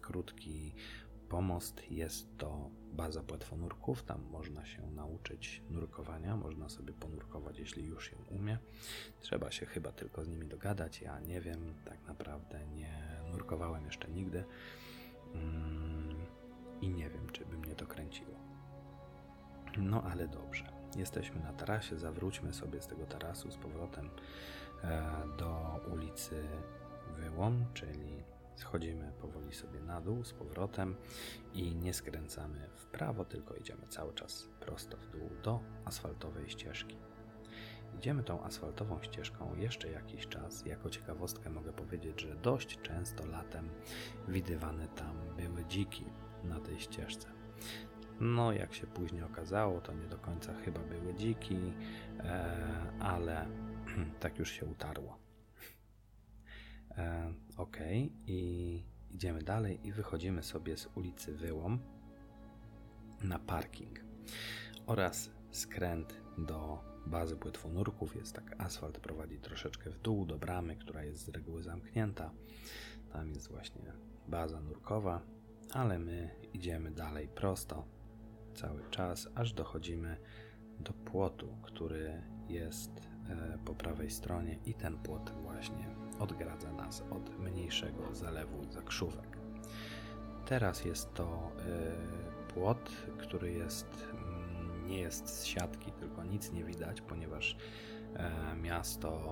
krótki 0.00 0.74
pomost. 1.28 1.90
Jest 1.90 2.38
to 2.38 2.70
baza 2.96 3.22
płetwonurków, 3.22 4.02
tam 4.02 4.22
można 4.30 4.66
się 4.66 4.90
nauczyć 4.90 5.62
nurkowania, 5.70 6.36
można 6.36 6.68
sobie 6.68 6.92
ponurkować, 6.92 7.58
jeśli 7.58 7.84
już 7.84 8.10
się 8.10 8.16
umie. 8.30 8.58
Trzeba 9.20 9.50
się 9.50 9.66
chyba 9.66 9.92
tylko 9.92 10.24
z 10.24 10.28
nimi 10.28 10.46
dogadać. 10.46 11.00
Ja 11.00 11.20
nie 11.20 11.40
wiem, 11.40 11.74
tak 11.84 11.98
naprawdę 12.06 12.66
nie 12.66 13.20
nurkowałem 13.32 13.84
jeszcze 13.86 14.08
nigdy 14.08 14.44
mm, 15.34 16.26
i 16.80 16.88
nie 16.88 17.10
wiem, 17.10 17.30
czy 17.32 17.46
by 17.46 17.58
mnie 17.58 17.74
to 17.74 17.86
kręciło. 17.86 18.34
No 19.78 20.02
ale 20.02 20.28
dobrze. 20.28 20.72
Jesteśmy 20.96 21.40
na 21.40 21.52
tarasie, 21.52 21.98
zawróćmy 21.98 22.52
sobie 22.52 22.82
z 22.82 22.86
tego 22.86 23.06
tarasu 23.06 23.50
z 23.50 23.56
powrotem 23.56 24.10
e, 24.82 25.02
do 25.38 25.80
ulicy 25.92 26.42
Wyłom, 27.16 27.64
czyli 27.74 28.24
schodzimy 28.56 29.12
powoli 29.20 29.52
sobie 29.52 29.80
na 29.80 30.00
dół 30.00 30.24
z 30.24 30.32
powrotem 30.32 30.96
i 31.52 31.74
nie 31.76 31.94
skręcamy 31.94 32.68
w 32.74 32.86
prawo, 32.86 33.24
tylko 33.24 33.54
idziemy 33.54 33.86
cały 33.88 34.14
czas 34.14 34.48
prosto 34.60 34.96
w 34.96 35.06
dół 35.10 35.30
do 35.42 35.60
asfaltowej 35.84 36.50
ścieżki. 36.50 36.96
Idziemy 37.98 38.22
tą 38.22 38.44
asfaltową 38.44 39.02
ścieżką 39.02 39.54
jeszcze 39.56 39.90
jakiś 39.90 40.26
czas. 40.26 40.66
Jako 40.66 40.90
ciekawostkę 40.90 41.50
mogę 41.50 41.72
powiedzieć, 41.72 42.20
że 42.20 42.34
dość 42.34 42.78
często 42.82 43.26
latem 43.26 43.70
widywane 44.28 44.88
tam 44.88 45.16
były 45.36 45.64
dziki 45.64 46.04
na 46.44 46.60
tej 46.60 46.80
ścieżce. 46.80 47.28
No, 48.20 48.52
jak 48.52 48.74
się 48.74 48.86
później 48.86 49.22
okazało, 49.22 49.80
to 49.80 49.92
nie 49.92 50.06
do 50.06 50.18
końca 50.18 50.54
chyba 50.54 50.80
były 50.80 51.14
dziki, 51.14 51.72
e, 52.18 52.56
ale 53.00 53.46
tak 54.20 54.38
już 54.38 54.50
się 54.50 54.66
utarło. 54.66 55.25
E, 56.98 57.32
ok, 57.56 57.76
i 58.26 58.82
idziemy 59.10 59.42
dalej 59.42 59.86
i 59.86 59.92
wychodzimy 59.92 60.42
sobie 60.42 60.76
z 60.76 60.88
ulicy 60.94 61.32
Wyłom 61.32 61.78
na 63.22 63.38
parking 63.38 64.00
oraz 64.86 65.30
skręt 65.50 66.20
do 66.38 66.78
bazy 67.06 67.36
płetwonurków. 67.36 68.16
Jest 68.16 68.32
tak, 68.32 68.54
asfalt 68.58 68.98
prowadzi 68.98 69.38
troszeczkę 69.38 69.90
w 69.90 69.98
dół 69.98 70.26
do 70.26 70.38
bramy, 70.38 70.76
która 70.76 71.04
jest 71.04 71.24
z 71.24 71.28
reguły 71.28 71.62
zamknięta. 71.62 72.30
Tam 73.12 73.30
jest 73.30 73.50
właśnie 73.50 73.92
baza 74.28 74.60
nurkowa, 74.60 75.20
ale 75.70 75.98
my 75.98 76.30
idziemy 76.52 76.90
dalej 76.90 77.28
prosto 77.28 77.84
cały 78.54 78.90
czas, 78.90 79.28
aż 79.34 79.52
dochodzimy 79.52 80.16
do 80.80 80.92
płotu, 80.92 81.56
który 81.62 82.22
jest 82.48 82.90
e, 83.28 83.58
po 83.64 83.74
prawej 83.74 84.10
stronie 84.10 84.58
i 84.64 84.74
ten 84.74 84.98
płot 84.98 85.32
właśnie 85.42 86.05
odgradza 86.18 86.72
nas 86.72 87.02
od 87.10 87.38
mniejszego 87.38 88.14
zalewu 88.14 88.72
zakrzówek. 88.72 89.38
Teraz 90.46 90.84
jest 90.84 91.14
to 91.14 91.52
e, 91.58 92.52
płot, 92.54 92.90
który 93.18 93.52
jest 93.52 93.86
mm, 94.12 94.88
nie 94.88 95.00
jest 95.00 95.28
z 95.28 95.44
siatki, 95.44 95.92
tylko 95.92 96.24
nic 96.24 96.52
nie 96.52 96.64
widać, 96.64 97.00
ponieważ 97.00 97.56
e, 98.14 98.56
miasto 98.56 99.22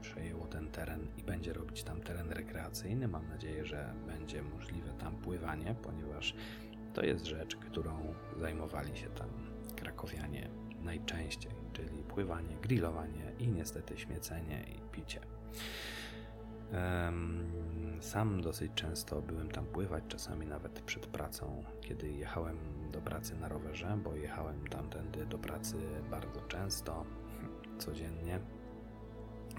przejęło 0.00 0.46
ten 0.46 0.70
teren 0.70 1.06
i 1.18 1.22
będzie 1.22 1.52
robić 1.52 1.82
tam 1.82 2.00
teren 2.00 2.30
rekreacyjny. 2.30 3.08
Mam 3.08 3.28
nadzieję, 3.28 3.64
że 3.64 3.94
będzie 4.06 4.42
możliwe 4.42 4.92
tam 4.92 5.16
pływanie, 5.16 5.74
ponieważ 5.82 6.34
to 6.94 7.04
jest 7.04 7.26
rzecz, 7.26 7.56
którą 7.56 8.14
zajmowali 8.38 8.96
się 8.96 9.08
tam 9.08 9.28
krakowianie 9.76 10.50
najczęściej, 10.82 11.52
czyli 11.72 12.02
pływanie, 12.02 12.56
grillowanie 12.62 13.32
i 13.38 13.48
niestety 13.48 13.98
śmiecenie 13.98 14.64
i 14.76 14.80
picie. 14.92 15.20
Sam 18.00 18.40
dosyć 18.40 18.72
często 18.74 19.22
byłem 19.22 19.50
tam 19.50 19.66
pływać, 19.66 20.04
czasami 20.08 20.46
nawet 20.46 20.80
przed 20.80 21.06
pracą, 21.06 21.64
kiedy 21.80 22.08
jechałem 22.08 22.58
do 22.92 23.00
pracy 23.00 23.36
na 23.36 23.48
rowerze, 23.48 23.98
bo 24.04 24.14
jechałem 24.14 24.68
tamtędy 24.68 25.26
do 25.26 25.38
pracy 25.38 25.76
bardzo 26.10 26.40
często, 26.40 27.04
codziennie 27.78 28.40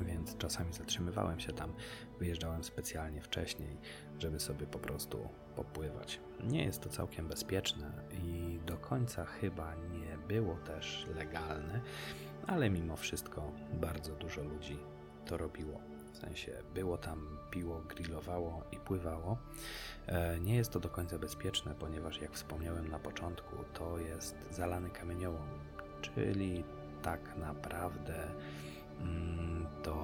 więc 0.06 0.38
czasami 0.38 0.74
zatrzymywałem 0.74 1.40
się 1.40 1.54
tam, 1.54 1.74
wyjeżdżałem 2.20 2.64
specjalnie 2.64 3.22
wcześniej, 3.22 3.78
żeby 4.20 4.40
sobie 4.40 4.68
po 4.68 4.80
prostu 4.80 5.30
popływać. 5.56 6.20
Nie 6.44 6.64
jest 6.64 6.82
to 6.82 6.90
całkiem 6.90 7.28
bezpieczne 7.28 7.92
i 8.12 8.60
do 8.66 8.78
końca 8.78 9.26
chyba 9.26 9.76
nie 9.76 10.18
było 10.28 10.56
też 10.56 11.08
legalne, 11.16 11.82
ale 12.48 12.70
mimo 12.70 12.96
wszystko 12.96 13.52
bardzo 13.74 14.16
dużo 14.16 14.44
ludzi 14.44 14.78
to 15.26 15.38
robiło. 15.38 15.91
W 16.14 16.18
sensie 16.18 16.52
było 16.74 16.98
tam, 16.98 17.38
piło, 17.52 17.82
grillowało 17.82 18.64
i 18.72 18.78
pływało. 18.78 19.38
E, 20.08 20.40
nie 20.40 20.56
jest 20.56 20.72
to 20.72 20.80
do 20.80 20.90
końca 20.90 21.20
bezpieczne, 21.20 21.76
ponieważ 21.80 22.22
jak 22.22 22.32
wspomniałem 22.34 22.88
na 22.88 23.00
początku, 23.00 23.56
to 23.74 23.98
jest 23.98 24.36
zalany 24.52 24.90
kamieniołom, 24.90 25.48
czyli 26.02 26.64
tak 27.02 27.38
naprawdę 27.38 28.28
Mm, 29.02 29.68
to 29.84 29.96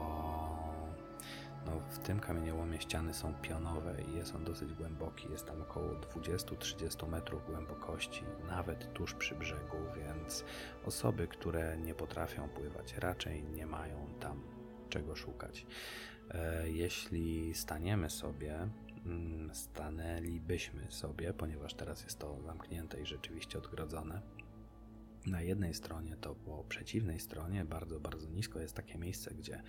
no, 1.66 1.72
w 1.90 2.00
tym 2.00 2.20
kamieniołomie 2.20 2.82
ściany 2.82 3.14
są 3.14 3.34
pionowe 3.34 3.96
i 4.02 4.16
jest 4.16 4.36
on 4.36 4.44
dosyć 4.44 4.74
głęboki. 4.74 5.32
Jest 5.32 5.46
tam 5.46 5.62
około 5.62 5.88
20-30 5.88 7.10
metrów 7.10 7.46
głębokości, 7.46 8.24
nawet 8.48 8.94
tuż 8.94 9.14
przy 9.14 9.36
brzegu, 9.36 9.78
więc 9.96 10.44
osoby, 10.86 11.28
które 11.28 11.78
nie 11.78 11.94
potrafią 11.94 12.50
pływać, 12.50 12.98
raczej 12.98 13.44
nie 13.44 13.66
mają 13.66 14.08
tam 14.20 14.57
czego 14.88 15.16
szukać. 15.16 15.66
E, 16.32 16.70
jeśli 16.70 17.54
staniemy 17.54 18.10
sobie, 18.10 18.70
mm, 19.06 19.56
stanęlibyśmy 19.56 20.92
sobie, 20.92 21.34
ponieważ 21.34 21.74
teraz 21.74 22.04
jest 22.04 22.20
to 22.20 22.42
zamknięte 22.42 23.02
i 23.02 23.06
rzeczywiście 23.06 23.58
odgrodzone, 23.58 24.22
na 25.28 25.42
jednej 25.42 25.74
stronie, 25.74 26.16
to 26.22 26.36
po 26.36 26.64
przeciwnej 26.70 27.20
stronie, 27.20 27.66
bardzo, 27.66 28.00
bardzo 28.00 28.30
nisko 28.30 28.60
jest 28.60 28.76
takie 28.76 28.98
miejsce, 28.98 29.34
gdzie 29.34 29.64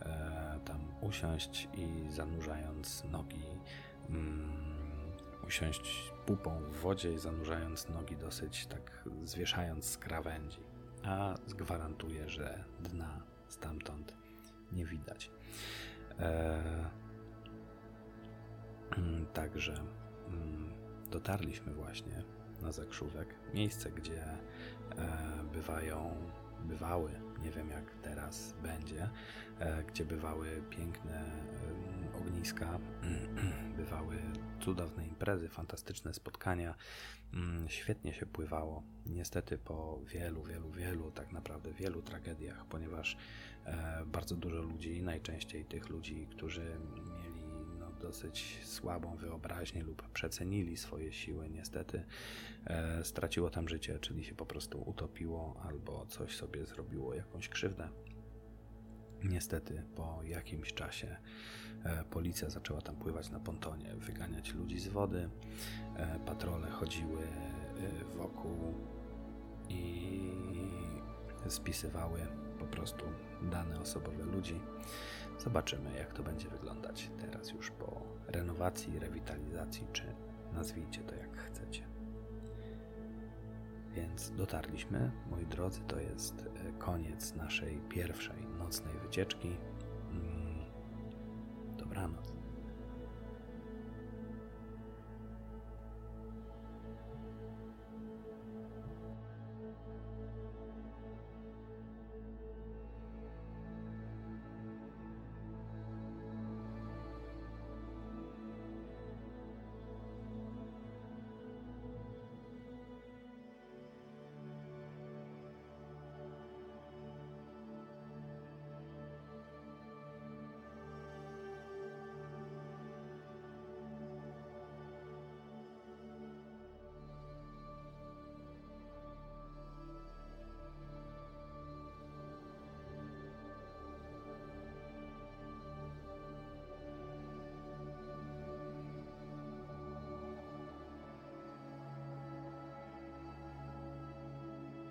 e, 0.03 0.61
tam 0.65 0.81
usiąść 1.01 1.69
i 1.75 2.11
zanurzając 2.11 3.05
nogi. 3.05 3.45
Mm, 4.09 4.77
usiąść 5.47 6.13
pupą 6.27 6.61
w 6.61 6.77
wodzie 6.77 7.13
i 7.13 7.19
zanurzając 7.19 7.89
nogi 7.89 8.17
dosyć 8.17 8.67
tak 8.67 9.09
zwieszając 9.25 9.85
z 9.85 9.99
krawędzi, 9.99 10.61
a 11.05 11.35
zgwarantuję, 11.47 12.29
że 12.29 12.65
dna 12.81 13.23
stamtąd 13.49 14.15
nie 14.73 14.87
widać. 14.87 15.31
Eee, 16.19 16.87
także 19.33 19.75
mm, 20.29 20.73
dotarliśmy 21.11 21.75
właśnie 21.75 22.23
na 22.63 22.73
Zakrzówek, 22.73 23.35
miejsce, 23.55 23.91
gdzie 23.91 24.23
e, 24.23 24.39
bywają, 25.53 26.17
bywały, 26.67 27.11
nie 27.43 27.51
wiem 27.51 27.71
jak 27.71 27.95
teraz 28.03 28.55
będzie, 28.63 29.11
e, 29.59 29.85
gdzie 29.85 30.05
bywały 30.05 30.63
piękne 30.71 31.25
ogniska, 32.21 32.79
bywały 33.77 34.17
cudowne 34.61 35.07
imprezy, 35.07 35.49
fantastyczne 35.49 36.15
spotkania. 36.15 36.75
Mm, 37.35 37.69
świetnie 37.69 38.15
się 38.15 38.27
pływało. 38.27 38.83
Niestety 39.07 39.59
po 39.59 40.01
wielu, 40.05 40.43
wielu, 40.43 40.71
wielu, 40.71 41.11
tak 41.11 41.33
naprawdę 41.33 41.73
wielu 41.73 42.03
tragediach, 42.03 42.67
ponieważ 42.67 43.17
e, 43.65 44.03
bardzo 44.07 44.37
dużo 44.37 44.63
ludzi, 44.63 45.03
najczęściej 45.03 45.65
tych 45.65 45.89
ludzi, 45.89 46.27
którzy 46.31 46.79
mieli 46.95 47.26
dosyć 48.07 48.61
słabą 48.65 49.17
wyobraźnię 49.17 49.83
lub 49.83 50.09
przecenili 50.09 50.77
swoje 50.77 51.13
siły, 51.13 51.51
niestety 51.51 52.05
e, 52.67 53.05
straciło 53.05 53.51
tam 53.51 53.69
życie, 53.69 53.99
czyli 53.99 54.25
się 54.25 54.35
po 54.35 54.47
prostu 54.47 54.83
utopiło 54.91 55.61
albo 55.65 56.07
coś 56.07 56.37
sobie 56.37 56.67
zrobiło, 56.67 57.15
jakąś 57.15 57.49
krzywdę. 57.49 57.89
Niestety 59.25 59.83
po 59.95 60.21
jakimś 60.25 60.75
czasie 60.75 61.17
E, 61.87 62.05
policja 62.05 62.51
zaczęła 62.51 62.81
tam 62.81 62.97
pływać 62.97 63.31
na 63.31 63.41
pontonie, 63.41 63.95
wyganiać 63.95 64.55
ludzi 64.55 64.79
z 64.79 64.89
wody. 64.89 65.29
E, 65.97 66.19
patrole 66.27 66.71
chodziły 66.71 67.23
e, 67.23 68.17
wokół 68.17 68.75
i 69.69 70.21
spisywały 71.49 72.21
po 72.59 72.65
prostu 72.65 73.05
dane 73.43 73.81
osobowe 73.81 74.25
ludzi. 74.25 74.61
Zobaczymy, 75.39 75.99
jak 75.99 76.13
to 76.13 76.23
będzie 76.23 76.49
wyglądać 76.49 77.11
teraz 77.21 77.51
już 77.51 77.71
po 77.71 78.03
renowacji, 78.29 78.99
rewitalizacji, 78.99 79.87
czy 79.93 80.15
nazwijcie 80.53 81.01
to 81.01 81.15
jak 81.15 81.37
chcecie. 81.37 81.87
Więc 83.95 84.31
dotarliśmy, 84.31 85.11
moi 85.31 85.47
drodzy, 85.47 85.81
to 85.81 86.01
jest 86.01 86.35
e, 86.69 86.73
koniec 86.79 87.35
naszej 87.35 87.81
pierwszej 87.89 88.47
nocnej 88.59 88.95
wycieczki. 88.99 89.57
Mm, 90.11 90.65
Dobranoc. 91.77 92.36